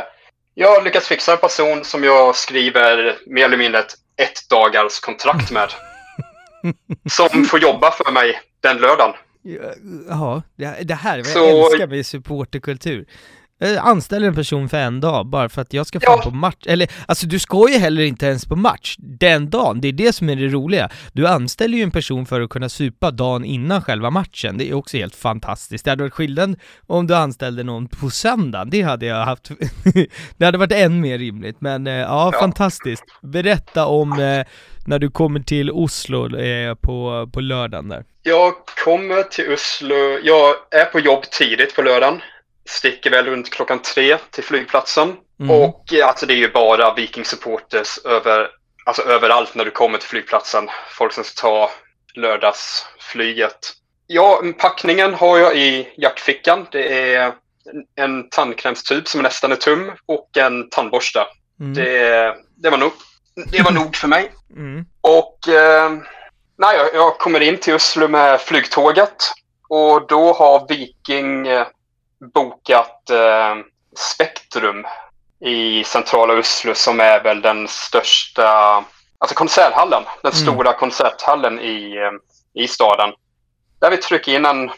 [0.53, 4.99] jag har lyckats fixa en person som jag skriver mer eller mindre ett ett dagars
[4.99, 5.69] kontrakt med.
[7.09, 9.15] som får jobba för mig den lördagen.
[10.09, 10.41] Ja,
[10.81, 11.65] det här är vad jag Så...
[11.65, 13.05] älskar med supporterkultur.
[13.61, 16.21] Eh, anställer en person för en dag bara för att jag ska få ja.
[16.23, 19.87] på match, eller alltså du ska ju heller inte ens på match den dagen, det
[19.87, 20.89] är det som är det roliga.
[21.13, 24.73] Du anställer ju en person för att kunna supa dagen innan själva matchen, det är
[24.73, 25.85] också helt fantastiskt.
[25.85, 26.55] Det hade varit skillnad
[26.87, 29.51] om du anställde någon på söndagen, det hade jag haft,
[30.37, 32.39] det hade varit än mer rimligt, men eh, ja, ja.
[32.39, 33.03] fantastiskt.
[33.21, 34.45] Berätta om eh,
[34.85, 38.03] när du kommer till Oslo eh, på, på lördagen där.
[38.23, 38.53] Jag
[38.85, 42.21] kommer till Oslo, jag är på jobb tidigt på lördagen
[42.69, 45.15] sticker väl runt klockan tre till flygplatsen.
[45.39, 45.51] Mm.
[45.51, 48.49] Och alltså det är ju bara Viking-supporters över,
[48.85, 50.69] alltså överallt när du kommer till flygplatsen.
[50.89, 51.71] Folk som ska ta
[52.15, 53.73] lördagsflyget.
[54.07, 56.67] Ja, packningen har jag i jackfickan.
[56.71, 57.33] Det är
[57.95, 61.19] en tandkrämstub som nästan är tum och en tandborste.
[61.59, 61.73] Mm.
[61.73, 62.91] Det, det, var nog,
[63.51, 64.31] det var nog för mig.
[64.55, 64.85] Mm.
[65.01, 65.91] Och eh,
[66.57, 69.15] nej, jag kommer in till Oslo med flygtåget.
[69.69, 71.67] Och då har Viking eh,
[72.33, 73.55] bokat eh,
[73.95, 74.85] Spektrum
[75.45, 78.75] i centrala Oslo som är väl den största,
[79.17, 80.43] alltså konserthallen, den mm.
[80.43, 83.13] stora konserthallen i, eh, i staden.
[83.79, 84.71] Där vi trycker in en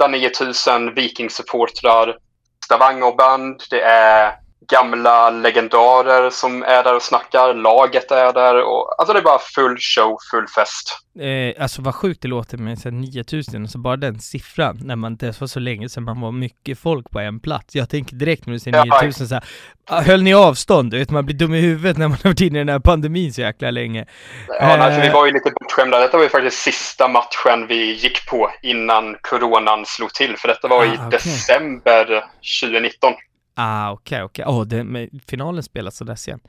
[0.00, 2.16] 8-9 tusen Viking-supportrar,
[2.64, 4.34] Stavanger-band, det är
[4.68, 7.54] gamla legendarer som är där och snackar.
[7.54, 10.98] Laget är där och alltså det är bara full show, full fest.
[11.20, 15.16] Eh, alltså vad sjukt det låter med så 9000, alltså bara den siffran när man,
[15.16, 17.74] det var så länge sedan man var mycket folk på en plats.
[17.74, 19.44] Jag tänker direkt när du säger ja, 9000 så här,
[19.86, 20.90] ah, höll ni avstånd?
[20.90, 22.78] Du vet man blir dum i huvudet när man har varit inne i den här
[22.78, 24.06] pandemin så jäkla länge.
[24.48, 25.98] Ja, eh, alltså, vi var ju lite bortskämda.
[26.00, 30.68] Detta var ju faktiskt sista matchen vi gick på innan coronan slog till, för detta
[30.68, 31.10] var ah, i okay.
[31.10, 32.24] december
[32.62, 33.14] 2019.
[33.62, 34.72] Ah, okej, okay, okej.
[34.72, 35.12] Okay.
[35.12, 36.42] Oh, finalen spelas sådär sent.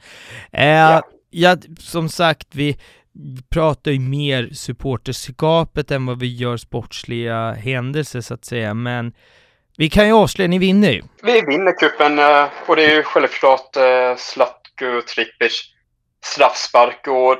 [0.51, 1.01] Eh, ja.
[1.29, 2.77] ja, som sagt, vi
[3.49, 9.13] pratar ju mer supporterskapet än vad vi gör sportsliga händelser så att säga, men
[9.77, 11.01] vi kan ju avslöja, ni vinner ju.
[11.23, 15.63] Vi vinner kuppen eh, och det är ju självklart eh, Slatko Trippic
[16.23, 17.37] straffspark och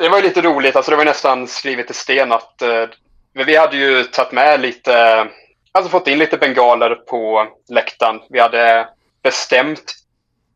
[0.00, 2.86] det var ju lite roligt, alltså det var nästan skrivet i sten att eh,
[3.34, 5.26] vi hade ju tagit med lite,
[5.72, 8.20] alltså fått in lite bengaler på läktaren.
[8.30, 8.88] Vi hade
[9.22, 9.94] bestämt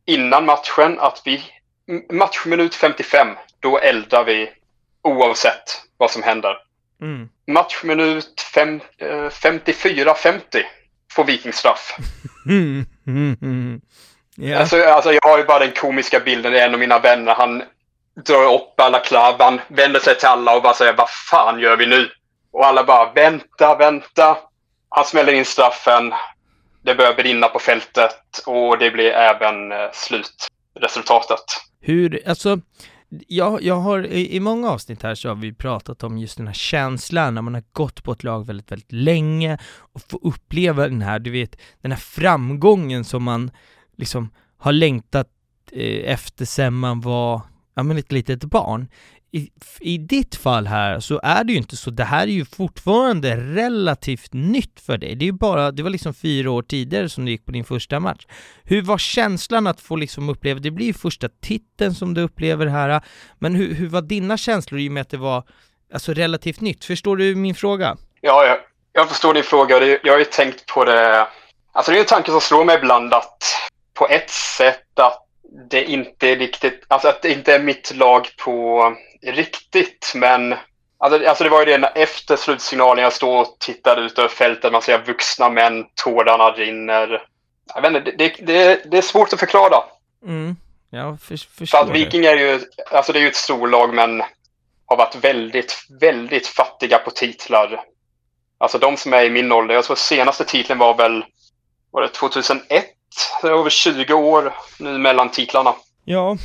[0.04, 1.42] innan matchen att vi,
[2.12, 3.28] matchminut 55,
[3.60, 4.50] då eldar vi
[5.02, 6.56] oavsett vad som händer.
[7.02, 7.28] Mm.
[7.46, 10.40] Matchminut fem, eh, 54-50
[11.12, 11.96] får Viking straff.
[12.46, 12.86] Mm.
[13.06, 13.80] Mm.
[14.38, 14.60] Yeah.
[14.60, 17.34] Alltså, alltså, jag har ju bara den komiska bilden, det är en av mina vänner,
[17.34, 17.62] han
[18.26, 21.76] drar upp alla klabb, han vänder sig till alla och bara säger vad fan gör
[21.76, 22.10] vi nu?
[22.52, 24.36] Och alla bara vänta, vänta.
[24.88, 26.14] Han smäller in straffen.
[26.86, 31.44] Det börjar brinna på fältet och det blir även eh, slutresultatet.
[31.80, 32.60] Hur, alltså,
[33.28, 36.46] jag, jag har i, i många avsnitt här så har vi pratat om just den
[36.46, 40.88] här känslan när man har gått på ett lag väldigt, väldigt länge och få uppleva
[40.88, 43.50] den här, du vet, den här framgången som man
[43.96, 45.28] liksom har längtat
[45.72, 47.40] eh, efter sen man var,
[47.74, 48.88] ja men ett litet barn
[49.36, 52.44] i, i ditt fall här så är det ju inte så, det här är ju
[52.44, 55.14] fortfarande relativt nytt för dig.
[55.14, 57.64] Det är ju bara, det var liksom fyra år tidigare som du gick på din
[57.64, 58.26] första match.
[58.64, 62.66] Hur var känslan att få liksom uppleva, det blir ju första titeln som du upplever
[62.66, 63.00] här,
[63.38, 65.42] men hur, hur var dina känslor i och med att det var
[65.92, 66.84] alltså relativt nytt?
[66.84, 67.96] Förstår du min fråga?
[68.20, 68.58] Ja, jag,
[68.92, 69.98] jag förstår din fråga.
[70.02, 71.28] Jag har ju tänkt på det,
[71.72, 73.42] alltså det är en tanke som slår mig ibland att
[73.94, 75.22] på ett sätt att
[75.70, 78.82] det inte är riktigt, alltså att det inte är mitt lag på
[79.22, 80.54] riktigt, men
[80.98, 84.72] alltså, alltså det var ju det efter slutsignalen jag står och tittar ut över fältet,
[84.72, 87.22] man ser vuxna män, tårarna rinner.
[87.74, 89.76] Jag vet inte, det, det, det är svårt att förklara.
[90.24, 90.56] Mm.
[90.90, 92.60] Ja, för, förstår För att Viking är ju,
[92.90, 94.22] alltså det är ju ett storlag men
[94.86, 97.80] har varit väldigt, väldigt fattiga på titlar.
[98.58, 101.24] Alltså de som är i min ålder, jag tror senaste titeln var väl,
[101.90, 102.84] var det 2001?
[103.42, 105.74] Det är över 20 år nu mellan titlarna.
[106.04, 106.36] Ja,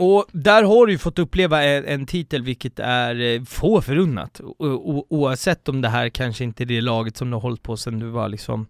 [0.00, 4.40] och där har du ju fått uppleva en, en titel vilket är eh, få förunnat.
[4.40, 7.76] O, oavsett om det här kanske inte är det laget som du har hållit på
[7.76, 8.66] sedan du var liksom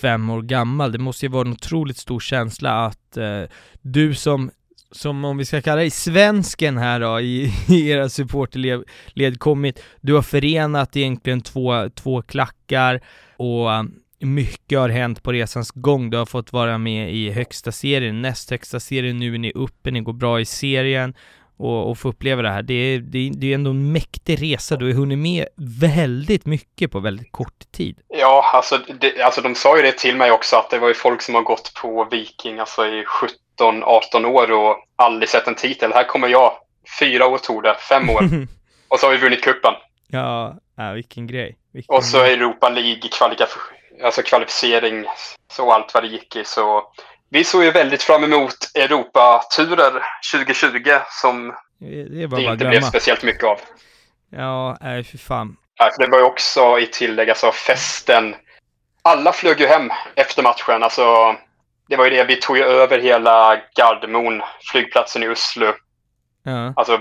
[0.00, 0.92] fem år gammal.
[0.92, 3.42] Det måste ju vara en otroligt stor känsla att eh,
[3.82, 4.50] du som
[4.90, 10.14] som om vi ska kalla dig svensken här då i, i era supporterled kommit, du
[10.14, 13.00] har förenat egentligen två, två klackar
[13.36, 13.82] och eh,
[14.18, 16.10] mycket har hänt på resans gång.
[16.10, 19.90] Du har fått vara med i högsta serien, näst högsta serien, nu är ni uppe,
[19.90, 21.14] ni går bra i serien
[21.58, 22.62] och, och få uppleva det här.
[22.62, 25.46] Det är, det, är, det är ändå en mäktig resa, du har hunnit med
[25.80, 27.98] väldigt mycket på väldigt kort tid.
[28.08, 30.94] Ja, alltså, det, alltså de sa ju det till mig också att det var ju
[30.94, 33.04] folk som har gått på Viking alltså i
[33.58, 35.92] 17-18 år och aldrig sett en titel.
[35.92, 36.52] Här kommer jag,
[37.00, 38.22] fyra år tog det, fem år.
[38.88, 39.72] och så har vi vunnit kuppen.
[40.08, 41.56] Ja, ja vilken grej.
[41.72, 45.06] Vilken och så Europa League kvalifikation alltså kvalificering
[45.52, 46.44] så allt vad det gick i.
[46.44, 46.82] Så
[47.30, 53.44] vi såg ju väldigt fram emot Europaturer 2020 som det, det, inte blev speciellt mycket
[53.44, 53.60] av.
[54.30, 55.56] Ja, nej för fan.
[55.98, 58.34] Det var ju också i tillägg, alltså festen.
[59.02, 60.82] Alla flög ju hem efter matchen.
[60.82, 61.36] Alltså,
[61.88, 65.72] det var ju det, vi tog ju över hela Gardermoen, flygplatsen i Oslo.
[66.42, 66.72] Ja.
[66.76, 67.00] Alltså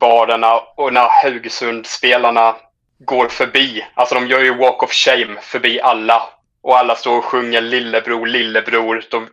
[0.00, 2.56] barerna och när Haugesund-spelarna
[2.98, 3.84] går förbi.
[3.94, 6.22] Alltså de gör ju walk of shame förbi alla.
[6.62, 9.04] Och alla står och sjunger lillebror, lillebror.
[9.10, 9.28] De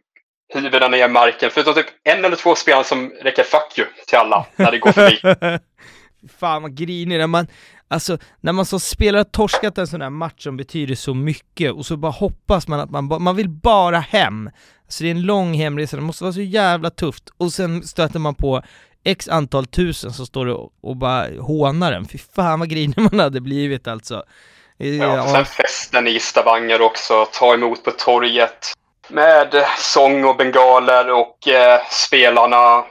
[0.53, 1.49] huvudena ner marken.
[1.53, 4.91] Förutom typ en eller två spelare som räcker fuck you till alla när det går
[4.91, 5.19] förbi.
[6.39, 7.47] Fan vad grinig när man,
[7.87, 11.71] alltså när man som spelare har torskat en sån här match som betyder så mycket
[11.71, 14.49] och så bara hoppas man att man, man vill bara hem.
[14.85, 17.29] Alltså det är en lång hemresa, det måste vara så jävla tufft.
[17.37, 18.63] Och sen stöter man på
[19.03, 22.07] x antal tusen som står och, och bara hånar den.
[22.07, 24.23] Fy fan vad grinig man hade blivit alltså.
[24.77, 25.27] Ja, ja.
[25.27, 28.73] sen festen i Stavanger också, ta emot på torget
[29.07, 32.83] med sång och bengaler och eh, spelarna,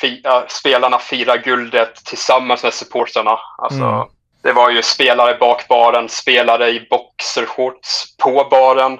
[0.00, 3.38] fi, äh, spelarna firar guldet tillsammans med supportrarna.
[3.58, 4.06] Alltså, mm.
[4.42, 8.98] Det var ju spelare bak baren, spelare i boxershorts på baren.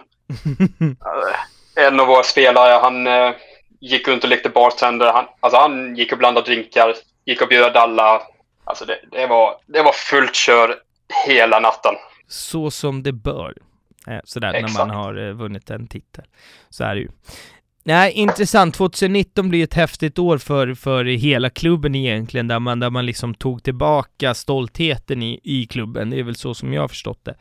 [1.86, 3.32] en av våra spelare, han eh,
[3.80, 5.12] gick runt och lekte bartender.
[5.12, 8.22] Han, alltså han gick och blandade drinkar, gick och bjöd alla.
[8.64, 10.76] Alltså det, det, var, det var fullt kör
[11.26, 11.94] hela natten.
[12.28, 13.54] Så som det bör.
[14.06, 14.78] Eh, sådär Exakt.
[14.78, 16.24] när man har eh, vunnit en titel.
[16.68, 17.08] Så är det ju.
[17.84, 18.74] Nej, intressant.
[18.74, 23.34] 2019 blir ett häftigt år för, för hela klubben egentligen, där man, där man liksom
[23.34, 26.10] tog tillbaka stoltheten i, i klubben.
[26.10, 27.34] Det är väl så som jag har förstått det.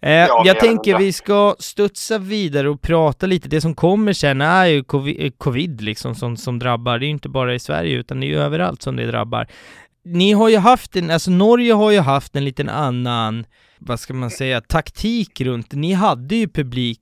[0.00, 3.48] Eh, ja, jag tänker vi ska studsa vidare och prata lite.
[3.48, 6.98] Det som kommer sen är ju covid, eh, covid liksom, som, som drabbar.
[6.98, 9.46] Det är ju inte bara i Sverige, utan det är ju överallt som det drabbar.
[10.04, 13.44] Ni har ju haft en, alltså Norge har ju haft en liten annan,
[13.78, 15.72] vad ska man säga, taktik runt.
[15.72, 17.00] Ni hade ju publik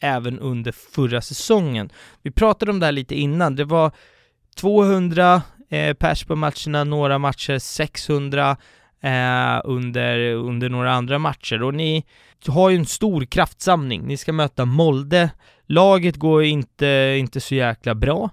[0.00, 1.92] även under förra säsongen.
[2.22, 3.90] Vi pratade om det här lite innan, det var
[4.56, 8.56] 200 eh, pers på matcherna, några matcher 600.
[9.02, 12.04] eh, under, under några andra matcher och ni
[12.48, 14.02] har ju en stor kraftsamling.
[14.06, 15.30] Ni ska möta Molde.
[15.66, 18.30] Laget går inte, inte så jäkla bra,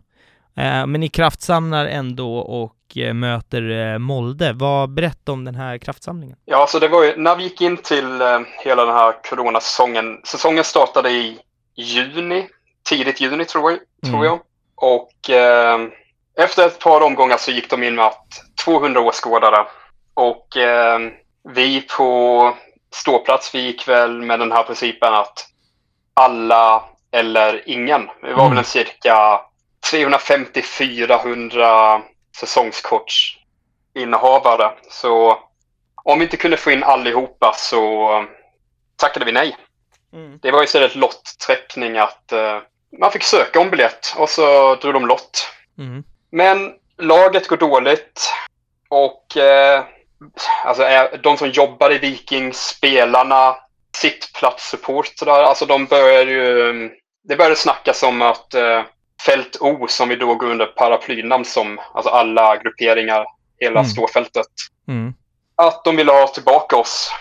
[0.57, 4.53] eh, men ni kraftsamlar ändå och eh, möter eh, Molde.
[4.53, 6.37] Vad berätta om den här kraftsamlingen?
[6.45, 9.13] Ja, så alltså det var ju när vi gick in till eh, hela den här
[9.29, 10.17] coronasäsongen.
[10.25, 11.37] Säsongen startade i
[11.75, 12.49] juni,
[12.89, 13.79] tidigt juni tror jag.
[14.03, 14.13] Mm.
[14.13, 14.39] Tror jag.
[14.75, 15.79] Och eh,
[16.37, 18.27] efter ett par omgångar så gick de in med att
[18.65, 19.65] 200 åskådare.
[20.13, 20.99] Och eh,
[21.53, 22.53] vi på
[22.93, 25.45] ståplats, vi gick väl med den här principen att
[26.13, 28.09] alla eller ingen.
[28.21, 28.49] Vi var mm.
[28.49, 29.41] väl en cirka
[29.91, 32.01] 350-400
[32.39, 34.71] säsongskortsinnehavare.
[34.89, 35.37] Så
[36.03, 38.09] om vi inte kunde få in allihopa så
[38.95, 39.57] tackade vi nej.
[40.15, 40.39] Mm.
[40.41, 42.61] Det var istället lotträckning att uh,
[42.99, 45.47] man fick söka om biljett och så drog de lott.
[45.77, 46.03] Mm.
[46.31, 48.33] Men laget går dåligt
[48.89, 49.83] och uh,
[50.65, 50.83] alltså,
[51.23, 53.55] de som jobbar i Viking, spelarna,
[53.97, 56.89] sittplatssupportrar, alltså de börjar ju...
[57.27, 58.83] Det började snackas om att uh,
[59.25, 63.25] Fält O, som vi då går under paraplynamn som, alltså alla grupperingar,
[63.59, 63.89] hela mm.
[63.89, 64.47] ståfältet,
[64.87, 65.13] mm.
[65.55, 67.11] att de ville ha tillbaka oss.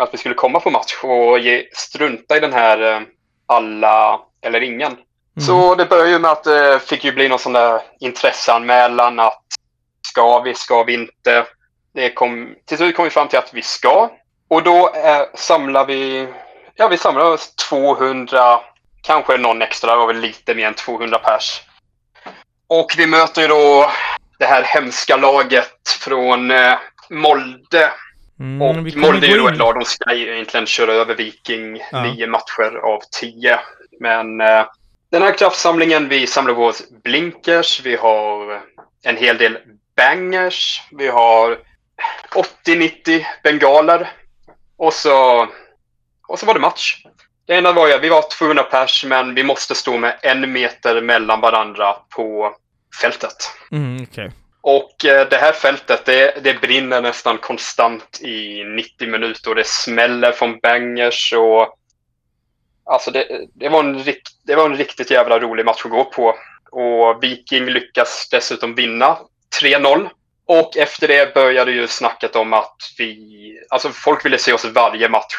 [0.00, 3.06] Att vi skulle komma på match och ge, strunta i den här uh,
[3.46, 4.92] alla eller ingen.
[4.92, 5.46] Mm.
[5.46, 9.20] Så det började ju med att det uh, fick ju bli någon sån där intresseanmälan
[9.20, 9.42] att
[10.02, 11.46] ska vi, ska vi inte?
[11.94, 14.10] det kom, till slut kom vi fram till att vi ska.
[14.48, 16.28] Och då eh, samlar vi,
[16.74, 17.38] ja vi samlar
[17.68, 18.60] 200,
[19.02, 21.62] kanske någon extra, det var väl lite mer än 200 pers.
[22.66, 23.90] Och vi möter ju då
[24.38, 26.78] det här hemska laget från eh,
[27.10, 27.92] Molde.
[28.40, 32.02] Mm, och Molde är ju då ett lag, de ska egentligen köra över Viking ja.
[32.02, 33.60] nio matcher av tio.
[34.00, 34.66] Men eh,
[35.10, 38.62] den här kraftsamlingen, vi samlar på oss blinkers, vi har
[39.02, 39.58] en hel del
[39.96, 41.58] bangers, vi har
[42.66, 44.10] 80-90 bengaler.
[44.76, 45.48] Och så,
[46.28, 47.04] och så var det match.
[47.46, 51.00] Det enda var ju vi var 200 pers, men vi måste stå med en meter
[51.00, 52.54] mellan varandra på
[53.02, 53.36] fältet.
[53.72, 54.30] Mm, okay.
[54.62, 59.66] Och eh, det här fältet, det, det brinner nästan konstant i 90 minuter och det
[59.66, 61.76] smäller från bangers och
[62.84, 64.04] Alltså det, det, var en,
[64.46, 66.36] det var en riktigt jävla rolig match att gå på.
[66.70, 69.18] Och Viking lyckas dessutom vinna
[69.62, 70.08] 3-0.
[70.46, 75.08] Och efter det började ju snacket om att vi, alltså folk ville se oss varje
[75.08, 75.34] match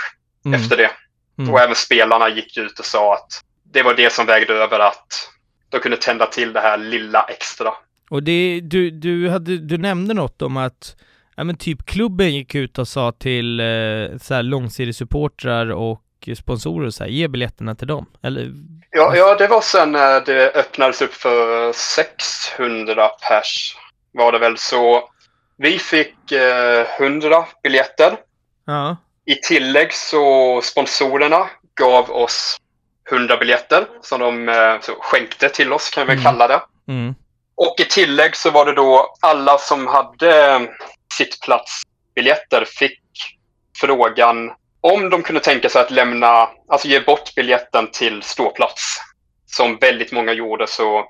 [0.45, 0.61] mm.
[0.61, 0.91] efter det.
[1.39, 1.53] Mm.
[1.53, 5.30] Och även spelarna gick ut och sa att det var det som vägde över att
[5.69, 7.74] de kunde tända till det här lilla extra.
[8.12, 10.95] Och det, du, du, hade, du nämnde något om att
[11.36, 16.89] ja, men typ klubben gick ut och sa till eh, så här långsidigssupportrar och sponsorer
[16.89, 18.51] så här, ge biljetterna till dem, eller?
[18.91, 23.76] Ja, ja, det var sen när det öppnades upp för 600 pers
[24.12, 25.09] var det väl så.
[25.57, 28.18] Vi fick eh, 100 biljetter.
[28.66, 28.97] Ja.
[29.26, 32.57] I tillägg så sponsorerna gav oss
[33.12, 36.24] 100 biljetter som de eh, skänkte till oss kan vi mm.
[36.24, 36.62] kalla det.
[36.88, 37.16] Mm.
[37.56, 40.60] Och i tillägg så var det då alla som hade
[41.14, 43.02] sittplatsbiljetter fick
[43.78, 48.97] frågan om de kunde tänka sig att lämna, alltså ge bort biljetten till ståplats.
[49.45, 51.06] Som väldigt många gjorde så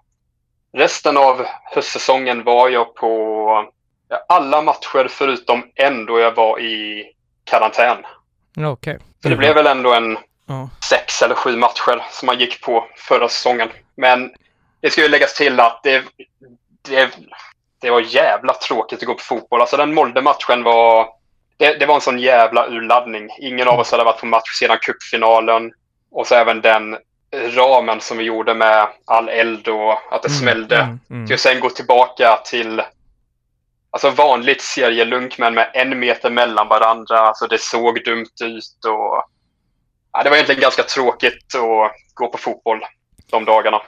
[0.74, 3.72] Resten av höstsäsongen var jag på
[4.28, 7.06] alla matcher förutom en då jag var i
[7.44, 7.98] karantän.
[8.72, 8.98] Okay.
[9.24, 10.18] Så det blev väl ändå en
[10.48, 10.70] ja.
[10.90, 13.70] sex eller sju matcher som man gick på förra säsongen.
[13.96, 14.32] Men
[14.82, 16.04] det ska ju läggas till att det,
[16.82, 17.10] det,
[17.82, 19.62] det var jävla tråkigt att gå på fotboll.
[19.62, 21.10] Alltså den Molde-matchen var...
[21.58, 23.30] Det, det, var en sån jävla urladdning.
[23.40, 25.72] Ingen av oss hade varit på match sedan cupfinalen.
[26.12, 26.98] Och så även den
[27.32, 30.78] ramen som vi gjorde med all eld och att det mm, smällde.
[30.78, 31.28] Mm, mm.
[31.28, 32.82] Till att sen gå tillbaka till
[33.90, 37.20] alltså vanligt serielunk men med en meter mellan varandra.
[37.20, 39.24] Alltså det såg dumt ut och
[40.14, 42.86] ja, det var egentligen ganska tråkigt att gå på fotboll
[43.32, 43.82] de dagarna.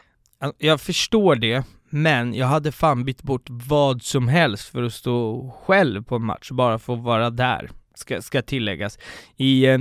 [0.58, 5.50] Jag förstår det, men jag hade fan bytt bort vad som helst för att stå
[5.66, 9.00] själv på en match, bara för att vara där, ska, ska tilläggas.
[9.38, 9.80] I, eh,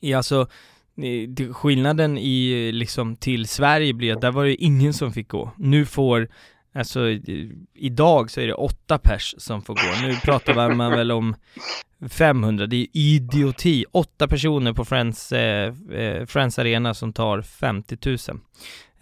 [0.00, 0.46] i alltså
[1.52, 5.52] skillnaden i, liksom, till Sverige blir att där var det ingen som fick gå.
[5.56, 6.28] Nu får,
[6.74, 7.00] alltså
[7.74, 10.08] idag så är det åtta pers som får gå.
[10.08, 11.34] Nu pratar man väl om
[12.08, 13.84] 500, det är idioti.
[13.92, 18.40] Åtta personer på Friends, eh, eh Friends Arena som tar 50 000.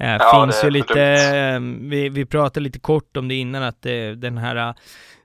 [0.00, 3.86] Eh, ja, finns ju lite, eh, vi, vi pratade lite kort om det innan att
[3.86, 4.74] eh, den här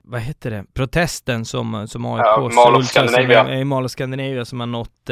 [0.02, 3.54] vad heter det, protesten som, som AIK ja, Mall of Scandinavia.
[3.58, 5.10] i Mall of Scandinavia som har nått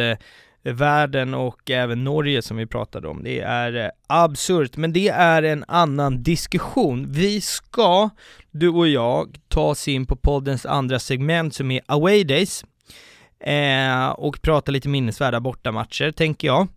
[0.64, 3.22] världen och även Norge som vi pratade om.
[3.22, 7.12] Det är absurt, men det är en annan diskussion.
[7.12, 8.10] Vi ska,
[8.50, 12.64] du och jag, ta oss in på poddens andra segment som är Away Days.
[13.40, 16.68] eh, och prata lite minnesvärda bortamatcher, tänker jag.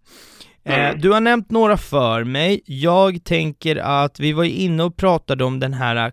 [0.65, 1.01] Eh, Mm.
[1.01, 2.61] Du har nämnt några för mig.
[2.65, 6.11] Jag tänker att vi var inne och pratade om den här eh,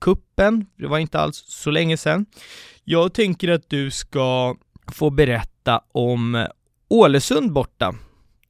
[0.00, 0.66] kuppen.
[0.76, 2.26] det var inte alls så länge sedan.
[2.84, 4.56] Jag tänker att du ska
[4.92, 6.46] få berätta om eh,
[6.90, 7.94] Ålesund borta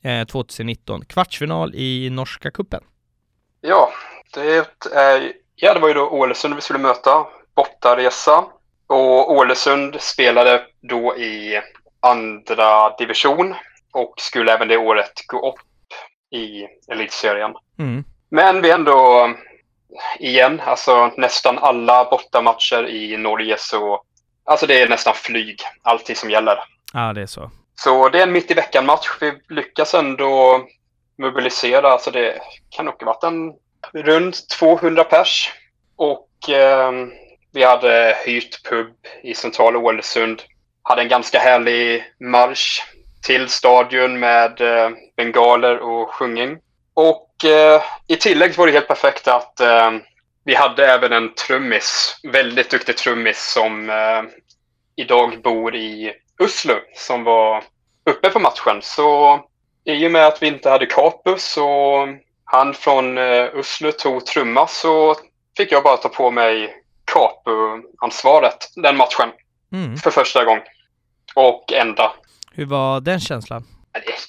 [0.05, 2.81] eh, 2019, kvartsfinal i norska kuppen.
[3.61, 3.91] Ja,
[4.35, 4.41] det,
[4.95, 7.27] är, ja, det var ju då Ålesund vi skulle möta.
[7.57, 8.45] Bortaresa.
[8.87, 11.61] Och Ålesund spelade då i
[12.01, 13.55] andra division
[13.99, 15.61] och skulle även det året gå upp
[16.31, 17.55] i elitserien.
[17.79, 18.05] Mm.
[18.31, 19.31] Men vi ändå,
[20.19, 24.03] igen, alltså nästan alla bortamatcher i Norge så,
[24.45, 26.59] alltså det är nästan flyg, alltid som gäller.
[26.93, 27.51] Ja, det är så.
[27.75, 29.09] Så det är en mitt i veckan-match.
[29.21, 30.61] Vi lyckas ändå
[31.19, 32.41] mobilisera, alltså det
[32.71, 33.53] kan nog ha varit en
[33.93, 35.53] runt 200 pers.
[35.97, 36.93] Och eh,
[37.53, 40.43] vi hade hyrt pub i centrala Ålesund.
[40.83, 42.83] Hade en ganska härlig marsch
[43.23, 46.59] till stadion med eh, bengaler och sjungning.
[46.95, 49.91] Och eh, i tillägg var det helt perfekt att eh,
[50.45, 54.23] vi hade även en trummis, väldigt duktig trummis som eh,
[54.97, 56.13] idag bor i
[56.43, 57.65] Oslo som var
[58.11, 58.83] uppe på matchen.
[58.83, 59.41] Så
[59.85, 62.09] i och med att vi inte hade Capus och
[62.45, 65.17] han från eh, Oslo tog trumma så
[65.57, 69.31] fick jag bara ta på mig Capu-ansvaret den matchen
[69.73, 69.97] Mm.
[69.97, 70.63] för första gången.
[71.35, 72.13] Och enda.
[72.59, 73.65] Hur var den känslan?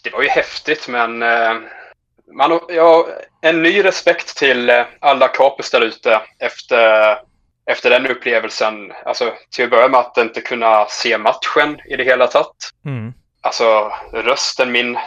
[0.04, 1.54] Det, var ju häftigt men eh,
[2.34, 3.08] man, ja,
[3.42, 7.18] en ny respekt till eh, alla Capus där ute efter,
[7.66, 8.92] efter den upplevelsen.
[9.06, 12.56] Alltså till att börja med att inte kunna se matchen i det hela tatt.
[12.86, 13.14] Mm.
[13.42, 14.98] Alltså rösten min,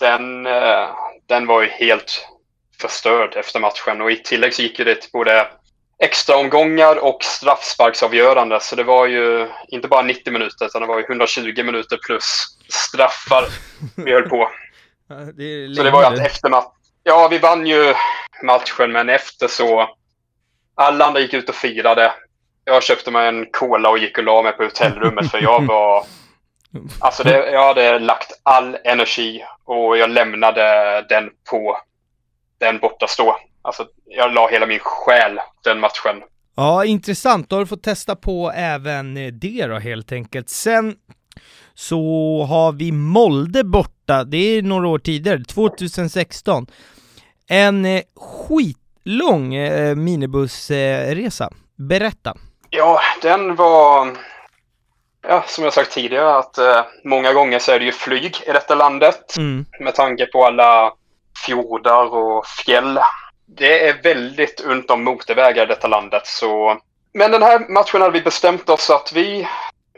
[0.00, 0.88] den, eh,
[1.26, 2.28] den var ju helt
[2.80, 5.46] förstörd efter matchen och i tillägg så gick ju det till både
[6.02, 10.98] extra omgångar och straffsparksavgörande så det var ju inte bara 90 minuter utan det var
[10.98, 13.44] ju 120 minuter plus straffar
[13.96, 14.50] vi höll på.
[15.10, 16.70] Ja, Det är Så det var ju att efter matchen,
[17.02, 17.94] ja vi vann ju
[18.42, 19.90] matchen men efter så,
[20.74, 22.12] alla andra gick ut och firade.
[22.64, 26.06] Jag köpte mig en cola och gick och la mig på hotellrummet för jag var
[27.00, 31.78] Alltså det, jag hade lagt all energi och jag lämnade den på
[32.58, 33.38] den borta stå.
[33.62, 36.22] Alltså jag la hela min själ den matchen.
[36.56, 37.50] Ja, intressant.
[37.50, 40.48] Då har du fått testa på även eh, det då helt enkelt.
[40.48, 40.96] Sen
[41.74, 41.98] så
[42.48, 46.66] har vi Molde borta, det är några år tidigare, 2016.
[47.48, 51.50] En eh, skitlång eh, minibussresa.
[51.76, 52.34] Berätta.
[52.70, 54.16] Ja, den var...
[55.28, 58.52] Ja, som jag sagt tidigare att eh, många gånger så är det ju flyg i
[58.52, 59.36] detta landet.
[59.36, 59.66] Mm.
[59.80, 60.92] med tanke på alla
[61.46, 62.98] fjordar och fjäll.
[63.48, 66.26] Det är väldigt ont om motorvägar i detta landet.
[66.26, 66.80] Så...
[67.12, 69.48] Men den här matchen hade vi bestämt oss att vi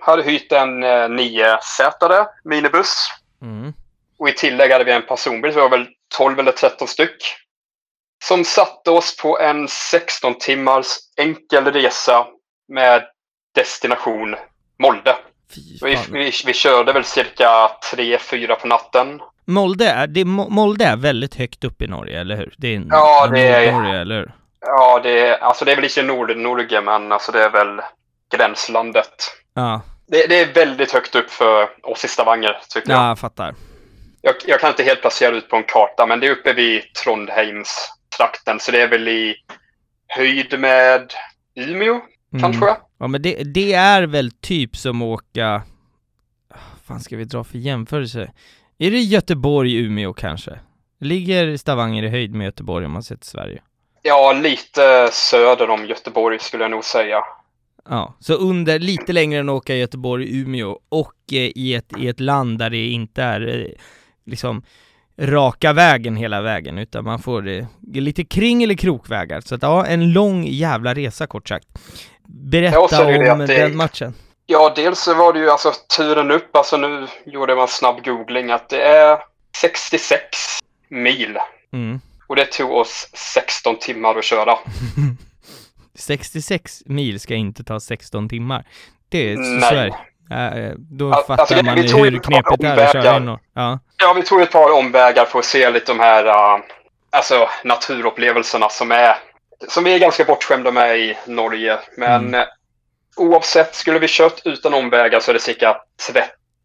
[0.01, 3.09] hade hyrt en eh, niosätare minibuss.
[3.43, 3.73] Mm.
[4.19, 7.37] Och i tillägg hade vi en personbil, så det var väl 12 eller 13 styck.
[8.25, 10.87] Som satte oss på en 16 timmars
[11.17, 12.27] enkel resa
[12.69, 13.07] med
[13.55, 14.37] destination
[14.79, 15.17] Molde.
[15.83, 19.21] Vi, vi, vi körde väl cirka 3-4 på natten.
[19.45, 22.55] Molde är, det, Mo- Molde är väldigt högt upp i Norge, eller hur?
[22.59, 24.33] Det är Ja, det är- Norge, eller hur?
[24.61, 27.81] Ja, det är, alltså det är väl inte Nord-Norge, men alltså det är väl
[28.37, 29.13] gränslandet.
[29.55, 32.99] Ja, Det, det är väldigt högt upp för oss i Stavanger, tycker jag.
[33.01, 33.55] ja jag fattar.
[34.23, 34.35] jag.
[34.47, 37.89] Jag kan inte helt placera ut på en karta, men det är uppe vid Trondheims
[38.17, 39.35] trakten, så det är väl i
[40.09, 41.13] höjd med
[41.55, 42.01] Umeå,
[42.33, 42.43] Mm.
[42.43, 42.77] kanske?
[42.99, 45.63] Ja men det, det är väl typ som åka,
[46.49, 48.31] vad fan ska vi dra för jämförelse?
[48.83, 50.59] Är det Göteborg, Umeå kanske?
[51.01, 53.63] Ligger Stavanger i höjd med Göteborg om man ser till Sverige?
[54.03, 57.25] Ja, lite söder om Göteborg skulle jag nog säga.
[57.89, 62.09] Ja, så under, lite längre än att åka Göteborg, Umeå och eh, i, ett, i
[62.09, 63.67] ett land där det inte är eh,
[64.27, 64.63] liksom
[65.19, 69.41] raka vägen hela vägen utan man får eh, lite kring eller krokvägar.
[69.41, 71.69] Så att ja, en lång jävla resa kort sagt.
[72.27, 74.15] Berätta är om den matchen.
[74.53, 78.51] Ja, dels så var det ju alltså turen upp, alltså nu gjorde man snabb googling,
[78.51, 79.19] att det är
[79.57, 80.19] 66
[80.89, 81.39] mil.
[81.73, 82.01] Mm.
[82.27, 84.59] Och det tog oss 16 timmar att köra.
[85.99, 88.65] 66 mil ska inte ta 16 timmar.
[89.09, 89.77] Det är så Nej.
[89.79, 90.61] är det.
[90.61, 93.29] Äh, då Al- fattar alltså, man vi tog hur knepigt det är att köra in
[93.29, 93.79] och, ja.
[94.03, 96.63] Ja, vi tog ett par omvägar för att se lite de här uh,
[97.11, 99.17] alltså, naturupplevelserna som är
[99.69, 101.79] som vi är ganska bortskämda med i Norge.
[101.97, 102.47] Men Mm.
[103.21, 105.77] Oavsett, skulle vi kört utan omvägar så är det cirka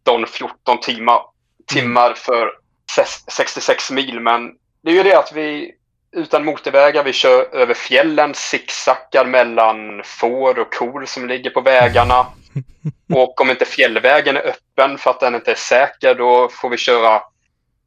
[0.06, 1.20] 13-14 timmar,
[1.66, 2.50] timmar för
[2.90, 4.20] ses- 66 mil.
[4.20, 4.52] Men
[4.82, 5.74] det är ju det att vi
[6.16, 12.26] utan motorvägar, vi kör över fjällen, zigzaggar mellan får och kor som ligger på vägarna.
[13.14, 16.76] och om inte fjällvägen är öppen för att den inte är säker, då får vi
[16.76, 17.22] köra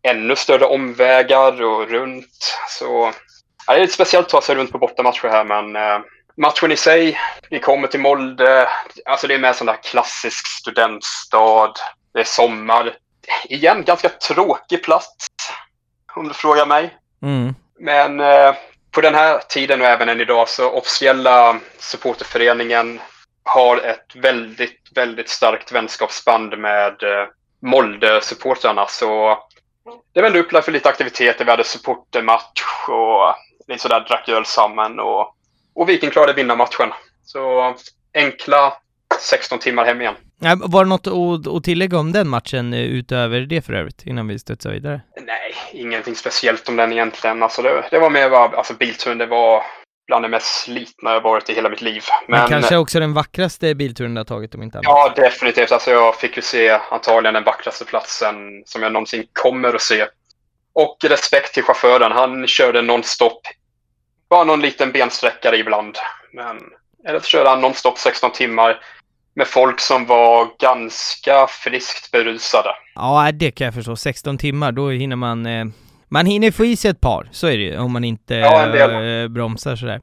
[0.01, 2.59] ännu större omvägar och runt.
[2.67, 3.11] Så
[3.67, 5.99] ja, det är lite speciellt att ta sig runt på bortamatcher här, men eh,
[6.39, 7.19] matchen i sig,
[7.49, 8.69] vi kommer till Molde,
[9.05, 11.73] alltså det är med sån där klassisk studentstad,
[12.13, 12.97] det är sommar.
[13.45, 15.27] Igen, ganska tråkig plats,
[16.15, 16.97] om du frågar mig.
[17.21, 17.55] Mm.
[17.79, 18.55] Men eh,
[18.91, 23.01] på den här tiden och även än idag så officiella supporterföreningen
[23.43, 27.27] har ett väldigt, väldigt starkt vänskapsband med eh,
[27.61, 28.85] Molde-supportrarna.
[28.87, 29.37] Så
[30.13, 31.45] det var ändå upplagt för lite aktiviteter.
[31.45, 33.35] Vi hade supportermatch och
[33.67, 35.35] lite sådär drack öl samman och,
[35.79, 36.89] och Viking klarade vinna matchen.
[37.23, 37.75] Så
[38.13, 38.73] enkla
[39.19, 40.15] 16 timmar hem igen.
[40.39, 44.39] Ja, Var det något att, tillägga om den matchen utöver det för övrigt, innan vi
[44.39, 45.01] studsar vidare?
[45.21, 47.43] Nej, ingenting speciellt om den egentligen.
[47.43, 49.63] Alltså det, det var mer bara, alltså bilturen, det var
[50.07, 52.03] bland det mest slitna jag varit i hela mitt liv.
[52.27, 54.85] Men, kanske också den vackraste bilturen du har tagit om inte annat?
[54.85, 55.71] Ja, definitivt.
[55.71, 60.05] Alltså jag fick ju se antagligen den vackraste platsen som jag någonsin kommer att se.
[60.73, 62.11] Och respekt till chauffören.
[62.11, 63.41] Han körde nonstop.
[64.29, 65.97] Bara någon liten bensträckare ibland.
[66.33, 66.57] Men
[67.07, 68.79] eller så körde han nonstop 16 timmar
[69.35, 72.69] med folk som var ganska friskt berusade.
[72.95, 73.95] Ja, det kan jag förstå.
[73.95, 75.65] 16 timmar, då hinner man eh,
[76.09, 78.75] man hinner få i sig ett par, så är det ju, om man inte Ja,
[78.75, 80.01] eh, bromsar sådär.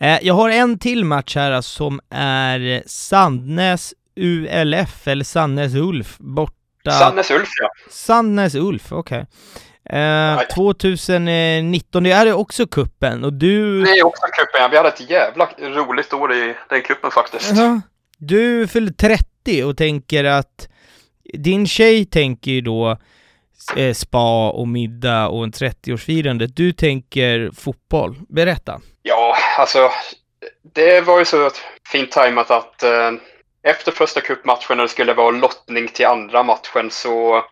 [0.00, 6.16] Eh, jag har en till match här alltså, som är Sandnäs ULF, eller Sandnäs Ulf,
[6.18, 6.90] borta...
[6.90, 7.68] Sandnes Ulf, ja.
[7.90, 9.26] Sandnäs Ulf, okej.
[9.92, 13.82] Eh, 2019, det är också kuppen och du...
[13.82, 14.70] Det är också kuppen.
[14.70, 17.56] Vi hade ett jävla roligt år i den kuppen faktiskt.
[17.56, 17.80] Ja,
[18.18, 20.68] du fyller 30 och tänker att
[21.34, 22.96] din tjej tänker ju då
[23.76, 26.46] eh, spa och middag och en 30-årsfirande.
[26.46, 28.16] Du tänker fotboll.
[28.28, 28.80] Berätta.
[29.02, 29.90] Ja, alltså
[30.74, 31.50] det var ju så
[31.88, 33.10] fint tajmat att eh,
[33.62, 37.44] efter första cupmatchen när det skulle vara lottning till andra matchen så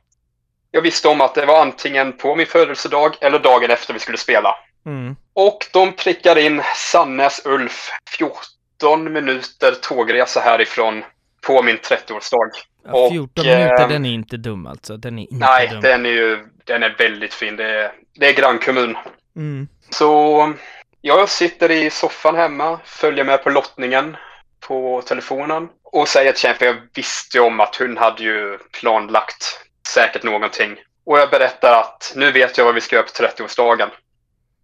[0.70, 4.18] jag visste om att det var antingen på min födelsedag eller dagen efter vi skulle
[4.18, 4.54] spela.
[4.86, 5.16] Mm.
[5.34, 11.04] Och de prickade in Sannes Ulf 14 minuter tågresa härifrån
[11.46, 12.50] på min 30-årsdag.
[12.84, 14.96] Ja, 14 och, minuter, eh, den är inte dum alltså.
[14.96, 15.80] Den är inte nej, dum.
[15.80, 17.56] den är ju den är väldigt fin.
[17.56, 18.96] Det är, det är grannkommun.
[19.36, 19.68] Mm.
[19.90, 20.54] Så
[21.00, 24.16] jag sitter i soffan hemma, följer med på lottningen
[24.60, 28.58] på telefonen och säger till tjejen, för jag visste ju om att hon hade ju
[28.80, 30.76] planlagt säkert någonting.
[31.07, 33.89] Och jag berättar att nu vet jag vad vi ska göra på 30-årsdagen.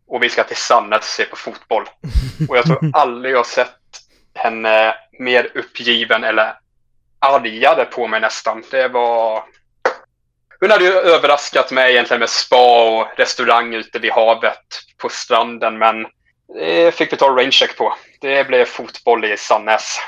[0.06, 1.88] Och vi ska till Sannäs se på fotboll.
[2.48, 3.70] Och jag tror aldrig jag sett
[4.34, 6.54] henne mer uppgiven eller
[7.18, 8.64] argade på mig nästan.
[8.70, 9.44] Det var...
[10.60, 15.78] Hon hade ju överraskat mig egentligen med spa och restaurang ute vid havet på stranden,
[15.78, 16.06] men
[16.54, 17.94] det fick vi ta raincheck på.
[18.20, 19.98] Det blev fotboll i Sannäs.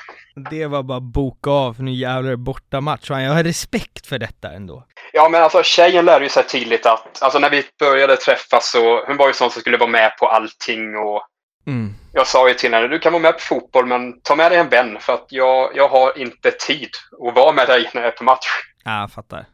[0.51, 3.11] Det var bara boka av, för nu jävlar är det bortamatch.
[3.11, 4.87] Jag har respekt för detta ändå.
[5.13, 9.05] Ja, men alltså tjejen lärde ju sig tidigt att, alltså när vi började träffas så,
[9.07, 11.23] hon var ju sån som skulle vara med på allting och
[11.69, 11.95] Mm.
[12.13, 14.59] jag sa ju till henne, du kan vara med på fotboll men ta med dig
[14.59, 16.89] en vän för att jag, jag har inte tid
[17.29, 18.47] att vara med dig när jag är på match.
[18.85, 19.45] Ja, jag fattar.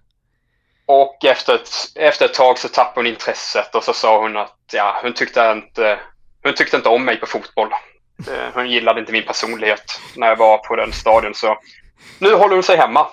[0.86, 4.56] Och efter ett, efter ett tag så tappade hon intresset och så sa hon att
[4.72, 5.98] ja, hon tyckte inte,
[6.42, 7.68] hon tyckte inte om mig på fotboll.
[8.18, 9.82] Eh, Hon gillade inte min personlighet
[10.16, 11.58] när jag var på den stadion så
[12.18, 13.06] nu håller hon sig hemma.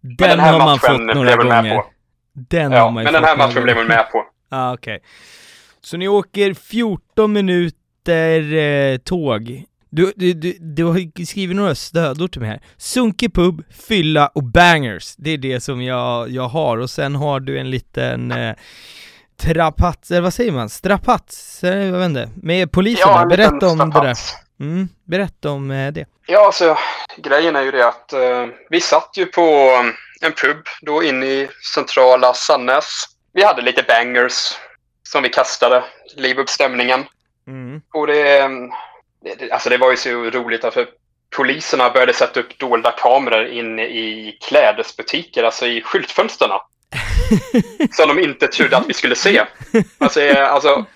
[0.00, 1.76] Den, Men den här har man matchen fått några blev hon med gånger.
[1.76, 1.86] på.
[2.32, 3.96] Den Ja, har man ju men den här matchen blev hon gånger.
[3.96, 4.24] med på.
[4.50, 5.00] Ja, okej.
[5.80, 9.64] Så ni åker 14 minuter eh, tåg.
[9.90, 12.60] Du, du, du, du har skrivit några stödord till mig här.
[12.76, 15.14] Sunkig pub, fylla och bangers.
[15.16, 16.76] Det är det som jag, jag har.
[16.78, 18.54] Och sen har du en liten eh,
[19.42, 20.68] trapats, eller vad säger man?
[20.68, 21.64] Strapats?
[21.64, 22.28] Eh, Jag vet inte.
[22.42, 23.24] Med poliserna.
[23.24, 23.90] liten Berätta om det där.
[23.90, 24.34] strapats.
[24.60, 26.06] Mm, berätta om eh, det.
[26.26, 26.78] Ja, alltså
[27.16, 31.26] grejen är ju det att eh, vi satt ju på eh, en pub då inne
[31.26, 33.04] i centrala Sannäs.
[33.32, 34.52] Vi hade lite bangers
[35.02, 35.84] som vi kastade,
[36.16, 37.04] liv upp stämningen.
[37.46, 37.80] Mm.
[37.94, 38.48] Och det, eh,
[39.24, 40.86] det, det, alltså det var ju så roligt att för
[41.36, 46.54] poliserna började sätta upp dolda kameror inne i klädesbutiker, alltså i skyltfönsterna.
[47.90, 49.44] som de inte trodde att vi skulle se.
[49.98, 50.86] Alltså, eh, alltså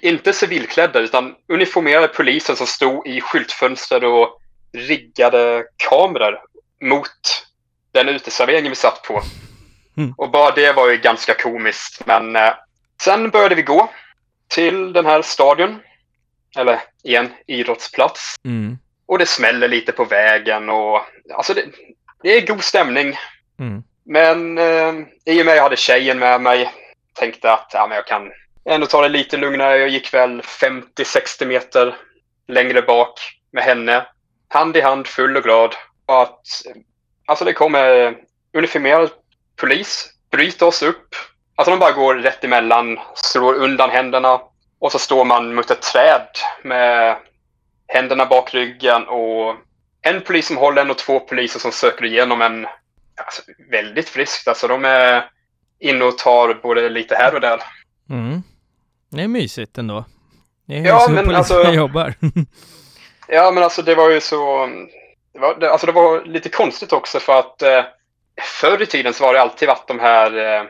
[0.00, 4.40] inte civilklädda utan uniformerade poliser som stod i skyltfönster och
[4.72, 6.38] riggade kameror
[6.82, 7.46] mot
[7.92, 9.22] den uteserveringen vi satt på.
[9.96, 10.14] Mm.
[10.16, 12.06] Och bara det var ju ganska komiskt.
[12.06, 12.52] Men eh,
[13.02, 13.90] sen började vi gå
[14.48, 15.80] till den här stadion.
[16.56, 18.34] Eller igen, idrottsplats.
[18.44, 18.78] Mm.
[19.06, 21.00] Och det smäller lite på vägen och
[21.34, 21.64] alltså det,
[22.22, 23.16] det är god stämning.
[23.58, 23.82] Mm.
[24.04, 24.94] Men eh,
[25.24, 26.70] i och med att jag hade tjejen med mig
[27.14, 28.32] tänkte att ja, men jag kan
[28.64, 29.76] ändå ta det lite lugnare.
[29.76, 31.96] Jag gick väl 50-60 meter
[32.48, 33.20] längre bak
[33.52, 34.06] med henne.
[34.48, 35.74] Hand i hand, full och glad.
[36.06, 36.46] Och att
[37.30, 38.16] Alltså det kommer
[38.52, 39.10] uniformerad
[39.56, 41.14] polis, bryter oss upp.
[41.56, 44.40] Alltså de bara går rätt emellan, slår undan händerna
[44.78, 46.28] och så står man mot ett träd
[46.62, 47.16] med
[47.88, 49.54] händerna bak ryggen och
[50.02, 52.66] en polis som håller en och två poliser som söker igenom en.
[53.24, 54.48] Alltså, väldigt friskt.
[54.48, 55.30] Alltså de är
[55.80, 57.62] inne och tar både lite här och där.
[58.10, 58.42] Mm.
[59.10, 60.04] Det är mysigt ändå.
[60.66, 62.14] Det är Ja, men alltså- jobbar.
[63.32, 64.66] Ja, men alltså det var ju så...
[65.32, 67.84] Det var, det, alltså det var lite konstigt också för att eh,
[68.60, 70.66] förr i tiden så var det alltid varit de här, eh,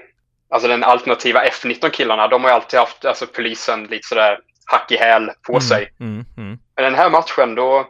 [0.51, 4.97] alltså den alternativa F19-killarna, de har ju alltid haft alltså polisen lite sådär hack i
[4.97, 5.93] häl på sig.
[6.01, 6.59] Mm, mm.
[6.77, 7.87] Men den här matchen då,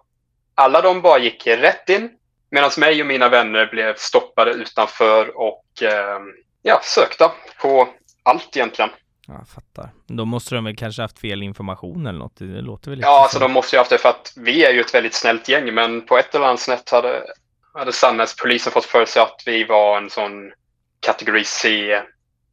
[0.54, 2.10] alla de bara gick rätt in,
[2.50, 6.18] medan mig och mina vänner blev stoppade utanför och eh,
[6.62, 7.32] ja, sökta
[7.62, 7.88] på
[8.22, 8.90] allt egentligen.
[9.26, 9.90] Ja, jag fattar.
[10.06, 12.36] Då måste de väl kanske haft fel information eller något.
[12.36, 13.44] Det låter väl lite Ja, alltså så.
[13.44, 16.06] de måste ju haft det för att vi är ju ett väldigt snällt gäng, men
[16.06, 17.22] på ett eller annat sätt hade,
[17.74, 20.52] hade Sannäspolisen fått för sig att vi var en sån
[21.06, 22.00] kategori C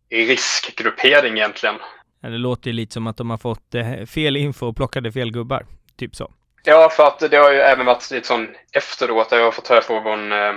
[0.09, 1.75] riskgruppering egentligen.
[2.21, 5.11] Ja, Det låter ju lite som att de har fått eh, fel info och plockade
[5.11, 5.65] fel gubbar.
[5.97, 6.33] Typ så.
[6.69, 9.67] Ja, för att det har ju även varit lite sån efteråt, där jag har fått
[9.67, 10.55] höra från eh,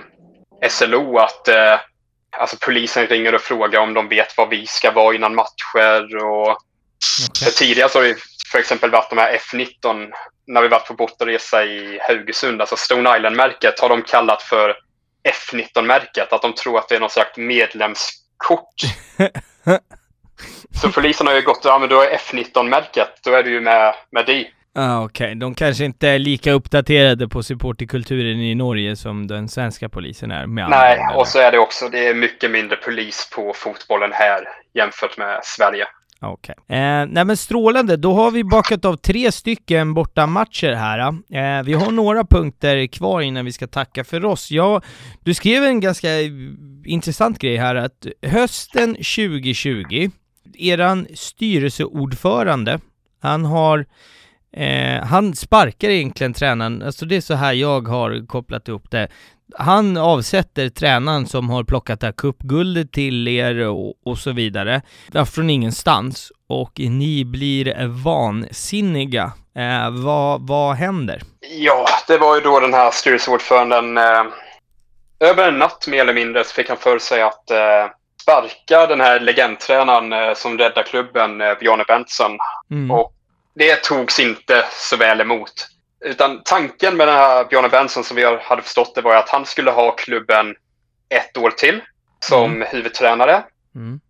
[0.69, 1.81] SLO att eh,
[2.37, 6.59] alltså polisen ringer och frågar om de vet var vi ska vara innan matcher och
[7.45, 8.17] För tidigare så har det
[8.53, 10.11] för exempel varit de här F19,
[10.47, 14.77] när vi varit på bortaresa i Haugesund, alltså Stone Island-märket har de kallat för
[15.29, 18.75] F19-märket, att de tror att det är någon slags medlemskort.
[20.83, 23.95] så polisen har ju gått, ja men då är F19-märket, då är du ju med,
[24.11, 24.47] med det.
[24.75, 29.89] Ah, Okej, de kanske inte är lika uppdaterade på supporterkulturen i Norge som den svenska
[29.89, 30.47] polisen är.
[30.47, 31.19] Med andra Nej, eller?
[31.19, 34.41] och så är det också, det är mycket mindre polis på fotbollen här
[34.75, 35.87] jämfört med Sverige.
[36.23, 36.55] Okej.
[36.69, 40.99] Eh, nej men strålande, då har vi bakat av tre stycken bortamatcher här.
[41.09, 44.51] Eh, vi har några punkter kvar innan vi ska tacka för oss.
[44.51, 44.83] Ja,
[45.21, 46.09] du skrev en ganska
[46.85, 50.11] intressant grej här att hösten 2020,
[50.55, 52.79] eran styrelseordförande,
[53.23, 53.87] han har
[54.57, 59.09] Eh, han sparkar egentligen tränaren, alltså det är så här jag har kopplat ihop det.
[59.59, 64.83] Han avsätter tränaren som har plockat det här cupguldet till er och, och så vidare,
[65.13, 66.33] ja, från ingenstans.
[66.49, 69.33] Och ni blir vansinniga.
[69.57, 71.23] Eh, vad, vad händer?
[71.59, 73.99] Ja, det var ju då den här styrelseordföranden.
[73.99, 74.25] Eh,
[75.21, 77.87] över en natt mer eller mindre så fick han för sig att eh,
[78.23, 82.39] sparka den här legendtränaren eh, som räddar klubben, eh, Bjarne Bengtsson.
[82.71, 82.91] Mm.
[82.91, 83.13] Och
[83.55, 85.67] det togs inte så väl emot.
[86.05, 89.47] Utan tanken med den här Bjarne Bengtsson som vi hade förstått det var att han
[89.47, 90.57] skulle ha klubben
[91.09, 91.81] ett år till
[92.21, 93.43] som huvudtränare
[93.75, 94.01] Mm.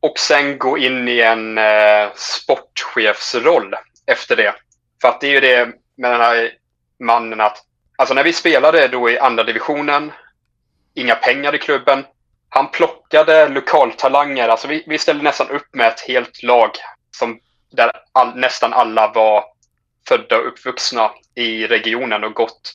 [0.00, 3.74] och sen gå in i en eh, sportchefsroll
[4.06, 4.54] efter det.
[5.00, 6.52] För att det är ju det med den här
[7.00, 7.58] mannen att,
[7.96, 10.12] alltså när vi spelade då i andra divisionen,
[10.94, 12.04] inga pengar i klubben.
[12.48, 16.70] Han plockade lokaltalanger, alltså vi, vi ställde nästan upp med ett helt lag
[17.16, 17.40] som,
[17.70, 19.44] där all, nästan alla var
[20.08, 22.72] födda och uppvuxna i regionen och gått,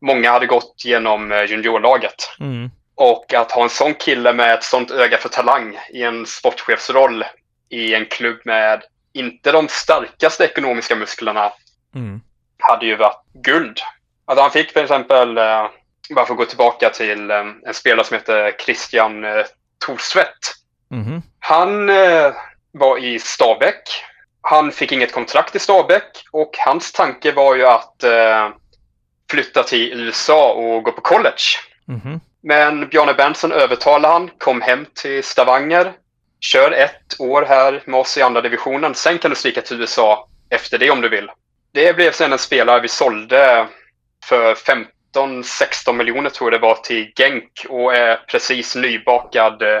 [0.00, 2.30] många hade gått genom eh, juniorlaget.
[2.40, 2.70] Mm.
[2.94, 7.24] Och att ha en sån kille med ett sånt öga för talang i en sportchefsroll
[7.68, 8.82] i en klubb med
[9.12, 11.52] inte de starkaste ekonomiska musklerna
[11.94, 12.20] Mm.
[12.58, 13.78] hade ju varit guld.
[14.24, 15.66] Alltså han fick till exempel, eh,
[16.10, 19.24] bara för att gå tillbaka till eh, en spelare som heter Christian
[19.86, 20.38] Torsvett.
[20.90, 21.22] Mhm.
[21.38, 21.86] Han
[22.72, 24.04] var i Stabäck.
[24.48, 28.48] Han fick inget kontrakt i Stabäck och hans tanke var ju att eh,
[29.30, 31.42] flytta till USA och gå på college.
[31.84, 32.20] Mhm.
[32.42, 35.92] Men Bjarne Berntsson övertalade han, kom hem till Stavanger,
[36.40, 38.94] kör ett år här med oss i andra divisionen.
[38.94, 41.30] Sen kan du sticka till USA efter det om du vill.
[41.72, 43.66] Det blev sen en spelare vi sålde
[44.24, 44.54] för
[45.14, 49.80] 15-16 miljoner tror jag det var till Genk och är precis nybakad eh,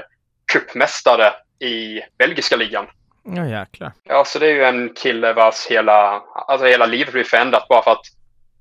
[0.52, 2.86] cupmästare i belgiska ligan.
[3.26, 3.92] Ja jäklar.
[4.04, 7.82] Ja, så det är ju en kille vars hela, alltså hela livet blir förändrat bara
[7.82, 8.06] för att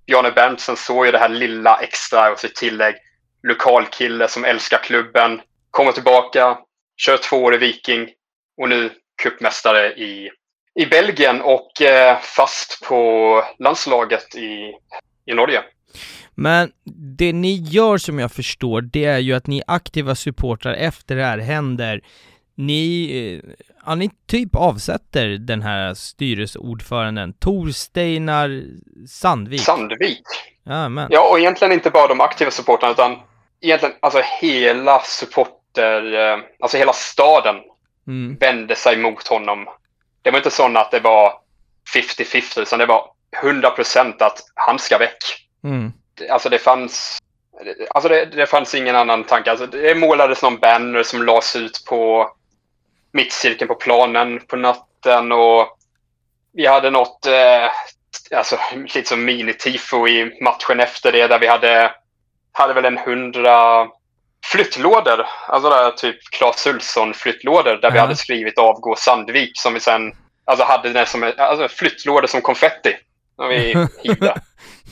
[0.08, 2.96] Bjarne Berntsson såg ju det här lilla extra och sitt tillägg.
[3.44, 6.58] Lokal kille som älskar klubben, kommer tillbaka,
[6.98, 8.10] kör två år i Viking
[8.58, 8.92] och nu
[9.24, 10.30] cupmästare i,
[10.80, 14.74] i Belgien och eh, fast på landslaget i,
[15.26, 15.64] i Norge.
[16.36, 16.72] Men
[17.18, 21.24] det ni gör som jag förstår, det är ju att ni aktiva supportrar efter det
[21.24, 22.02] här händer.
[22.56, 23.52] Ni, eh,
[23.86, 28.64] ja, ni typ avsätter den här styrelseordföranden, Tor Steinar
[29.10, 29.62] Sandvik.
[29.62, 30.24] Sandvik.
[30.64, 31.07] ja, men.
[31.12, 33.18] Ja, och egentligen inte bara de aktiva supportrarna utan
[33.62, 37.56] egentligen alltså hela supporter, eh, alltså hela staden
[38.07, 38.38] Mm.
[38.40, 39.68] vände sig mot honom.
[40.22, 41.34] Det var inte så att det var
[41.94, 43.10] 50-50 utan det var
[43.44, 45.18] 100% att han ska väck.
[45.64, 45.94] Mm.
[46.30, 47.18] Alltså det fanns
[47.90, 49.52] Alltså det, det fanns ingen annan tanke.
[49.52, 52.32] Alltså det målades någon banner som lades ut på
[53.16, 55.78] mittcirkeln på planen på natten och
[56.54, 57.70] vi hade något, eh,
[58.38, 58.60] alltså
[58.94, 61.92] lite som mini-tifo i matchen efter det där vi hade,
[62.52, 63.88] hade väl en hundra
[64.52, 65.26] flyttlådor.
[65.48, 67.94] Alltså där typ Clas Ulfsson flyttlådor där -huh.
[67.94, 70.12] vi hade skrivit avgå Sandvik som vi sen
[70.46, 72.98] alltså hade den som alltså flyttlådor som konfetti.
[73.36, 74.42] Som vi hittade.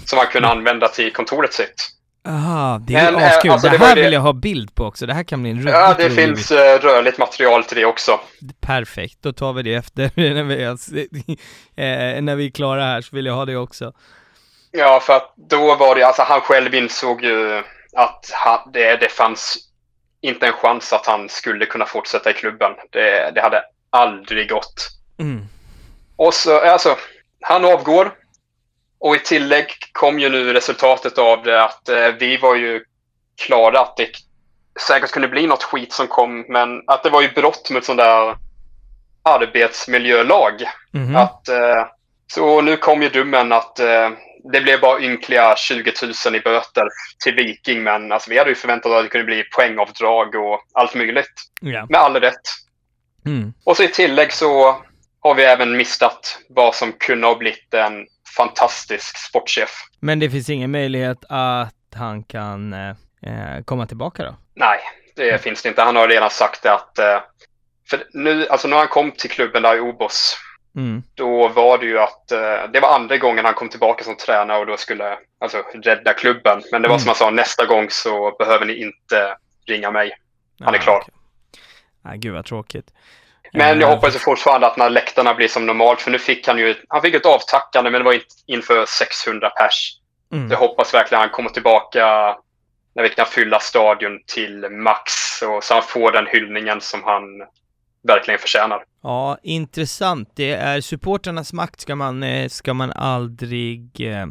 [0.06, 1.90] som man kunde använda till kontoret sitt.
[2.24, 3.52] Jaha, det är Men, askul.
[3.52, 4.12] Alltså, det, det här vill det...
[4.12, 5.06] jag ha bild på också.
[5.06, 8.20] Det här kan bli en rörligt Ja, det finns uh, rörligt material till det också.
[8.62, 10.64] Perfekt, då tar vi det efter när vi,
[11.76, 13.94] eh, när vi är klara här så vill jag ha det också.
[14.72, 17.64] Ja, för att då var det, alltså han själv insåg ju
[17.96, 19.58] att han, det, det fanns
[20.22, 22.72] inte en chans att han skulle kunna fortsätta i klubben.
[22.90, 24.90] Det, det hade aldrig gått.
[25.18, 25.46] Mm.
[26.16, 26.98] Och så, alltså,
[27.42, 28.12] han avgår
[29.04, 32.84] och i tillägg kom ju nu resultatet av det att eh, vi var ju
[33.46, 34.10] klara att det
[34.88, 37.98] säkert kunde bli något skit som kom, men att det var ju brott mot sån
[37.98, 38.36] där
[39.24, 40.54] arbetsmiljölag.
[40.94, 41.24] Mm -hmm.
[41.24, 41.86] att, eh,
[42.34, 44.10] så nu kom ju domen att eh,
[44.52, 45.94] det blev bara ynkliga 20
[46.26, 46.88] 000 i böter
[47.24, 50.60] till Viking, men alltså, vi hade ju förväntat oss att det kunde bli poängavdrag och
[50.74, 51.34] allt möjligt.
[51.62, 51.86] Yeah.
[51.90, 52.42] Med all rätt.
[53.26, 53.54] Mm.
[53.66, 54.82] Och så i tillägg så
[55.20, 59.70] har vi även missat vad som kunde ha blivit en fantastisk sportchef.
[60.00, 62.90] Men det finns ingen möjlighet att han kan eh,
[63.26, 64.36] eh komma tillbaka då?
[64.54, 64.80] Nej,
[65.16, 65.40] det mm.
[65.40, 65.82] finns det inte.
[65.82, 67.20] Han har redan sagt det att eh,
[67.90, 70.38] för nu, alltså när han kom till klubben där i Obos,
[70.76, 71.04] mm.
[71.14, 74.60] då var det ju att eh, det var andra gången han kom tillbaka som tränare
[74.60, 76.62] och då skulle alltså rädda klubben.
[76.72, 77.00] Men det var mm.
[77.00, 79.38] som han sa, nästa gång så behöver ni inte
[79.68, 80.12] ringa mig.
[80.60, 80.98] Han är klar.
[80.98, 81.14] Okay.
[82.02, 82.94] Nej, gud vad tråkigt.
[83.54, 86.76] Men jag hoppas fortfarande att när läktarna blir som normalt, för nu fick han ju
[86.88, 90.00] han fick ett avtackande, men det var inför 600 pers.
[90.34, 90.52] Mm.
[90.52, 92.36] jag hoppas verkligen att han kommer tillbaka
[92.96, 95.12] när vi kan fylla stadion till max
[95.42, 97.24] och så han får den hyllningen som han
[98.08, 98.84] verkligen förtjänar.
[99.04, 100.30] Ja, intressant.
[100.36, 104.26] Det är supporternas makt ska man, eh, ska man aldrig eh,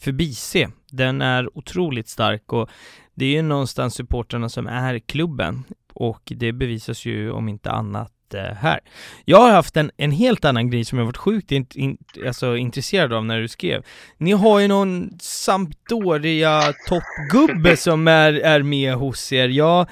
[0.00, 0.70] förbise.
[0.90, 2.70] Den är otroligt stark och
[3.14, 5.64] det är ju någonstans supporterna som är klubben
[5.94, 8.80] och det bevisas ju om inte annat här.
[9.24, 12.56] Jag har haft en, en helt annan grej som jag varit sjukt in, in, alltså,
[12.56, 13.82] intresserad av när du skrev.
[14.16, 19.48] Ni har ju någon Sampdoria toppgubbe som är, är med hos er.
[19.48, 19.86] Jag,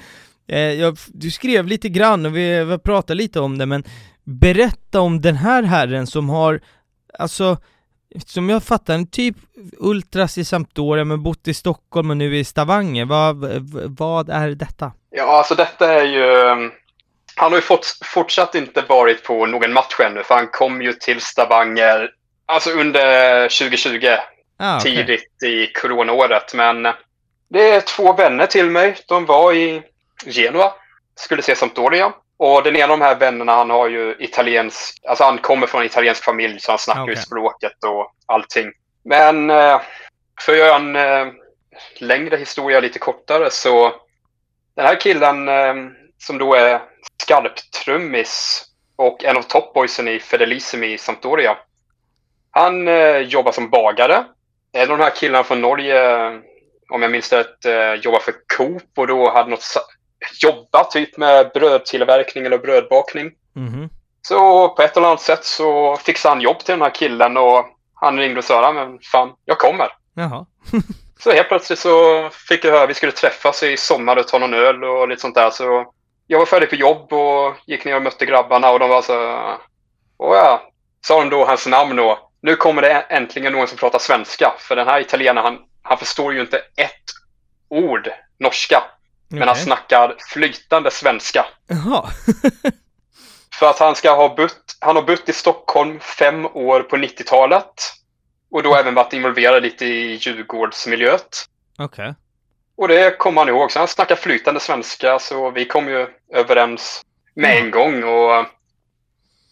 [0.47, 3.83] eh, jag, du skrev lite grann och vi, vi pratade lite om det, men
[4.23, 6.61] berätta om den här herren som har,
[7.19, 7.57] alltså
[8.25, 9.35] som jag fattar en typ
[9.77, 13.05] Ultras i Sampdoria men bott i Stockholm och nu i Stavanger.
[13.05, 13.37] Vad,
[13.97, 14.91] vad är detta?
[15.09, 16.69] Ja, alltså detta är ju
[17.37, 20.93] han har ju fått, fortsatt inte varit på någon match ännu, för han kom ju
[20.93, 22.11] till Stavanger
[22.45, 24.07] alltså under 2020,
[24.57, 24.95] ah, okay.
[24.95, 26.53] tidigt i coronaåret.
[26.53, 26.83] Men
[27.49, 28.97] det är två vänner till mig.
[29.07, 29.81] De var i
[30.25, 30.73] Genua,
[31.15, 32.13] skulle se Sampdoria.
[32.37, 35.81] Och den ena av de här vännerna, han har ju italiensk, alltså han kommer från
[35.81, 37.15] en italiensk familj så han snackar okay.
[37.15, 38.71] ju språket och allting.
[39.05, 39.81] Men eh,
[40.41, 41.33] för att göra en eh,
[41.99, 43.95] längre historia lite kortare så
[44.75, 45.73] den här killen eh,
[46.17, 46.81] som då är
[47.23, 48.65] skarptrummis
[48.95, 51.57] och en av topboysen i Fedelissimi i Sampdoria.
[52.51, 54.25] Han eh, jobbar som bagare.
[54.71, 56.27] En av de här killarna från Norge,
[56.89, 59.63] om jag minns rätt, eh, jobbar för Coop och då hade något
[60.43, 63.31] jobbat typ med brödtillverkning eller brödbakning.
[63.55, 63.89] Mm -hmm.
[64.21, 67.65] Så på ett eller annat sätt så fixade han jobb till den här killen och
[67.93, 69.87] han ringde och sa men fan, jag kommer.
[70.13, 70.45] Jaha.
[71.19, 74.39] så helt plötsligt så fick jag höra att vi skulle träffas i sommar och ta
[74.39, 75.49] någon öl och lite sånt där.
[75.49, 75.93] Så
[76.27, 79.13] jag var färdig på jobb och gick ner och mötte grabbarna och de var så...
[80.17, 80.71] Åh ja,
[81.07, 84.53] sa de då hans namn och nu kommer det äntligen någon som pratar svenska.
[84.59, 87.03] För den här italienaren, han, han förstår ju inte ett
[87.69, 88.09] ord
[88.39, 88.77] norska.
[88.77, 89.39] Okay.
[89.39, 91.45] Men han snackar flytande svenska.
[91.67, 92.09] Jaha.
[93.59, 97.93] för att han ska ha bott, han har bott i Stockholm fem år på 90-talet.
[98.51, 101.45] Och då även varit involverad lite i Djurgårdsmiljöet.
[101.77, 102.03] Okej.
[102.03, 102.13] Okay.
[102.77, 103.71] Och det kommer han ihåg.
[103.71, 107.01] Så han snackar flytande svenska så vi kom ju överens
[107.33, 108.03] med en gång.
[108.03, 108.45] Och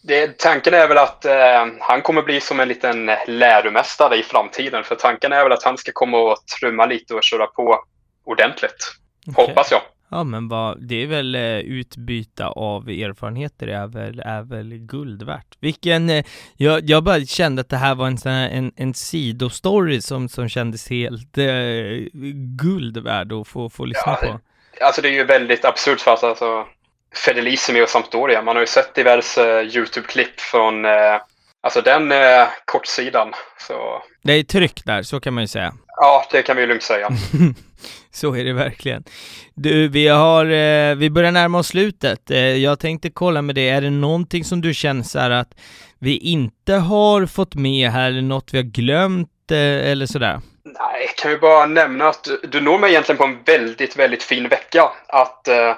[0.04, 4.84] det, tanken är väl att eh, han kommer bli som en liten läromästare i framtiden.
[4.84, 7.84] För tanken är väl att han ska komma och trumma lite och köra på
[8.26, 8.92] ordentligt.
[9.28, 9.46] Okay.
[9.46, 9.82] Hoppas jag.
[10.16, 15.24] Ja men vad, det är väl eh, utbyta av erfarenheter är väl, är väl guld
[15.24, 15.58] värt.
[15.60, 16.26] Vilken, eh,
[16.58, 20.30] jag, jag bara kände att det här var en sån här, en, en sidostory som,
[20.30, 21.46] som kändes helt eh,
[22.62, 24.40] guld värd att få, få lyssna ja, på.
[24.86, 26.66] Alltså det är ju väldigt absurt fast alltså
[27.26, 28.42] Fedelissimi och Sampdoria.
[28.42, 31.22] Man har ju sett diverse YouTube-klipp från eh,
[31.62, 33.34] Alltså den är kortsidan.
[33.68, 34.04] Så...
[34.24, 35.74] Det är tryck där, så kan man ju säga.
[35.88, 37.10] Ja, det kan vi lugnt säga.
[38.22, 39.04] så är det verkligen.
[39.54, 42.32] Du, vi har, eh, vi börjar närma oss slutet.
[42.32, 45.52] Eh, jag tänkte kolla med dig, är det någonting som du känner så här att
[46.00, 50.42] vi inte har fått med här, eller något vi har glömt, eh, eller sådär?
[50.64, 54.48] Nej, kan vi bara nämna att du, når mig egentligen på en väldigt, väldigt fin
[54.48, 54.92] vecka.
[55.08, 55.76] Att eh,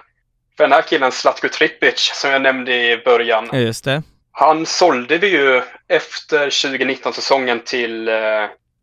[0.58, 3.50] för den här killen, Slatko Tripic, som jag nämnde i början.
[3.52, 4.04] Ja, just det.
[4.32, 8.16] Han sålde vi ju efter 2019-säsongen till eh,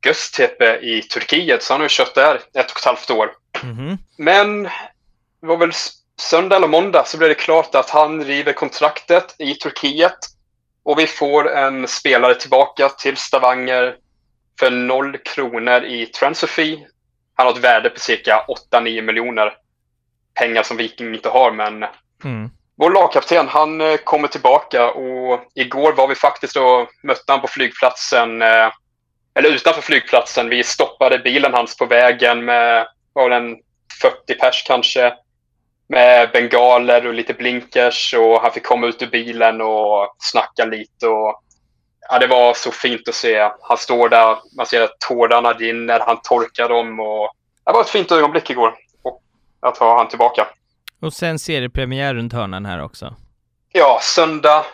[0.05, 3.31] Göztepe i Turkiet, så han har ju kört där ett och ett halvt år.
[3.65, 3.99] Mm -hmm.
[4.19, 4.63] Men
[5.41, 5.73] det var väl
[6.21, 10.19] söndag eller måndag så blev det klart att han river kontraktet i Turkiet
[10.85, 13.97] och vi får en spelare tillbaka till Stavanger
[14.59, 16.87] för noll kronor i transfer fee.
[17.35, 19.53] Han har ett värde på cirka 8-9 miljoner.
[20.35, 21.85] Pengar som Viking inte har, men
[22.25, 22.51] mm.
[22.77, 27.49] vår lagkapten, han eh, kommer tillbaka och igår var vi faktiskt och mötte han på
[27.49, 28.71] flygplatsen, eh,
[29.35, 30.49] eller utanför flygplatsen.
[30.49, 33.57] Vi stoppade bilen hans på vägen med, var en
[34.01, 35.15] 40 pers kanske,
[35.89, 41.07] med bengaler och lite blinkers och han fick komma ut ur bilen och snacka lite
[41.09, 41.43] och
[42.11, 43.51] ja, det var så fint att se.
[43.61, 47.31] Han står där, man ser att tårarna rinner, han torkar dem och
[47.65, 48.75] det var ett fint ögonblick igår.
[49.03, 49.23] Och
[49.61, 50.47] att ha han tillbaka.
[51.01, 53.15] Och sen seriepremiär runt hörnan här också.
[53.73, 54.65] Ja, söndag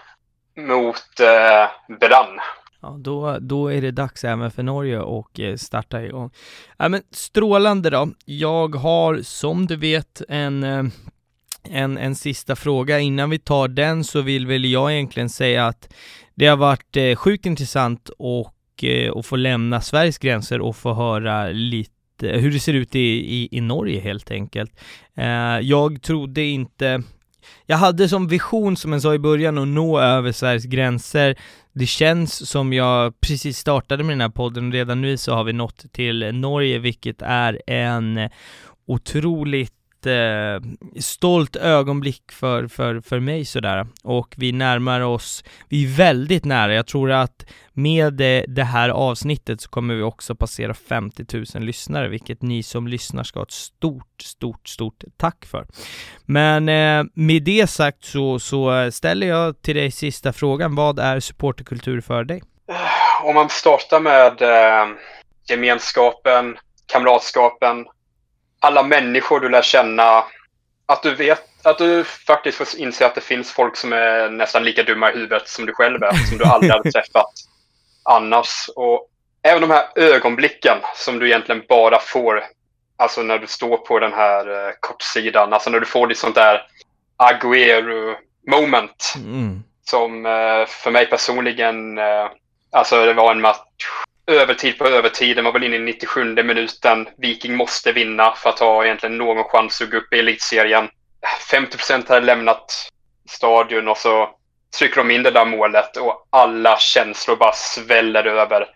[0.57, 2.41] mot eh, Brann.
[2.83, 6.31] Ja, då, då är det dags även för Norge och eh, starta igång.
[6.77, 8.09] Ja, men strålande då.
[8.25, 10.85] Jag har som du vet en eh,
[11.63, 13.01] en, en sista fråga.
[13.01, 15.95] Innan vi tar den så vill väl jag egentligen säga att
[16.35, 18.85] det har varit eh, sjukt intressant och, och
[19.17, 21.93] att få lämna Sveriges gränser och få höra lite
[22.23, 24.81] hur det ser ut i, i, i Norge helt enkelt.
[25.63, 27.03] Jag trodde inte
[27.67, 31.37] jag hade som vision, som jag sa i början, att nå över Sveriges gränser.
[31.73, 35.45] Det känns som jag precis startade med den här podden och redan nu så har
[35.45, 38.29] vi nått till Norge, vilket är en
[38.87, 40.61] otroligt eh,
[41.01, 43.87] stolt ögonblick för, för, för mig sådär.
[44.05, 46.75] Och vi närmar oss, vi är väldigt nära.
[46.75, 51.25] Jag tror att med det, det här avsnittet så kommer vi också passera 50
[51.55, 55.67] 000 lyssnare, vilket ni som lyssnar ska ha ett stort, stort, stort tack för.
[56.27, 60.75] Men eh, med det sagt så, så ställer jag till dig sista frågan.
[60.75, 62.43] Vad är supporterkultur för dig?
[63.23, 64.89] Om man startar med eh,
[65.49, 66.59] gemenskapen,
[66.93, 67.87] kamratskapen,
[68.61, 70.25] alla människor du lär känna.
[70.87, 74.65] Att du vet att du faktiskt får inse att det finns folk som är nästan
[74.65, 77.33] lika dumma i huvudet som du själv är, som du aldrig hade träffat
[78.03, 78.71] annars.
[78.77, 79.09] Och
[79.43, 82.45] även de här ögonblicken som du egentligen bara får,
[82.97, 86.35] alltså när du står på den här eh, kortsidan, alltså när du får ditt sånt
[86.35, 86.67] där
[87.17, 88.17] Aguero
[88.51, 89.15] moment.
[89.17, 89.63] Mm.
[89.85, 92.31] Som eh, för mig personligen, eh,
[92.73, 93.87] alltså det var en match
[94.31, 95.37] övertid på övertid.
[95.37, 97.09] Den var väl inne i 97 minuten.
[97.19, 100.89] Viking måste vinna för att ha egentligen någon chans att gå upp i elitserien.
[101.51, 102.91] 50 procent hade lämnat
[103.29, 104.31] stadion och så
[104.79, 108.67] trycker de in det där målet och alla känslor bara sväller över.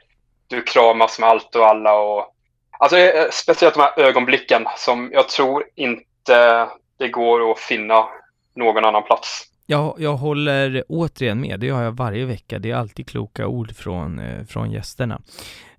[0.48, 2.34] Du kramas med allt och alla och
[2.78, 6.68] Alltså eh, speciellt de här ögonblicken som jag tror inte
[6.98, 8.08] det går att finna
[8.56, 9.44] någon annan plats.
[9.66, 12.58] Jag, jag håller återigen med, det gör jag varje vecka.
[12.58, 15.20] Det är alltid kloka ord från, eh, från gästerna.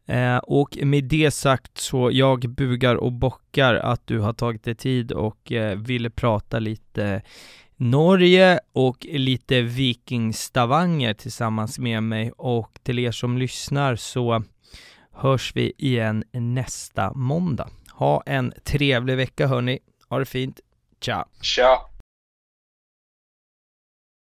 [0.05, 4.75] Eh, och med det sagt så jag bugar och bockar att du har tagit dig
[4.75, 7.21] tid och eh, ville prata lite
[7.77, 14.43] Norge och lite vikingstavanger tillsammans med mig och till er som lyssnar så
[15.11, 17.69] hörs vi igen nästa måndag.
[17.91, 19.79] Ha en trevlig vecka hörni.
[20.09, 20.59] Ha det fint.
[21.01, 21.23] Ciao.
[21.41, 21.94] Ciao.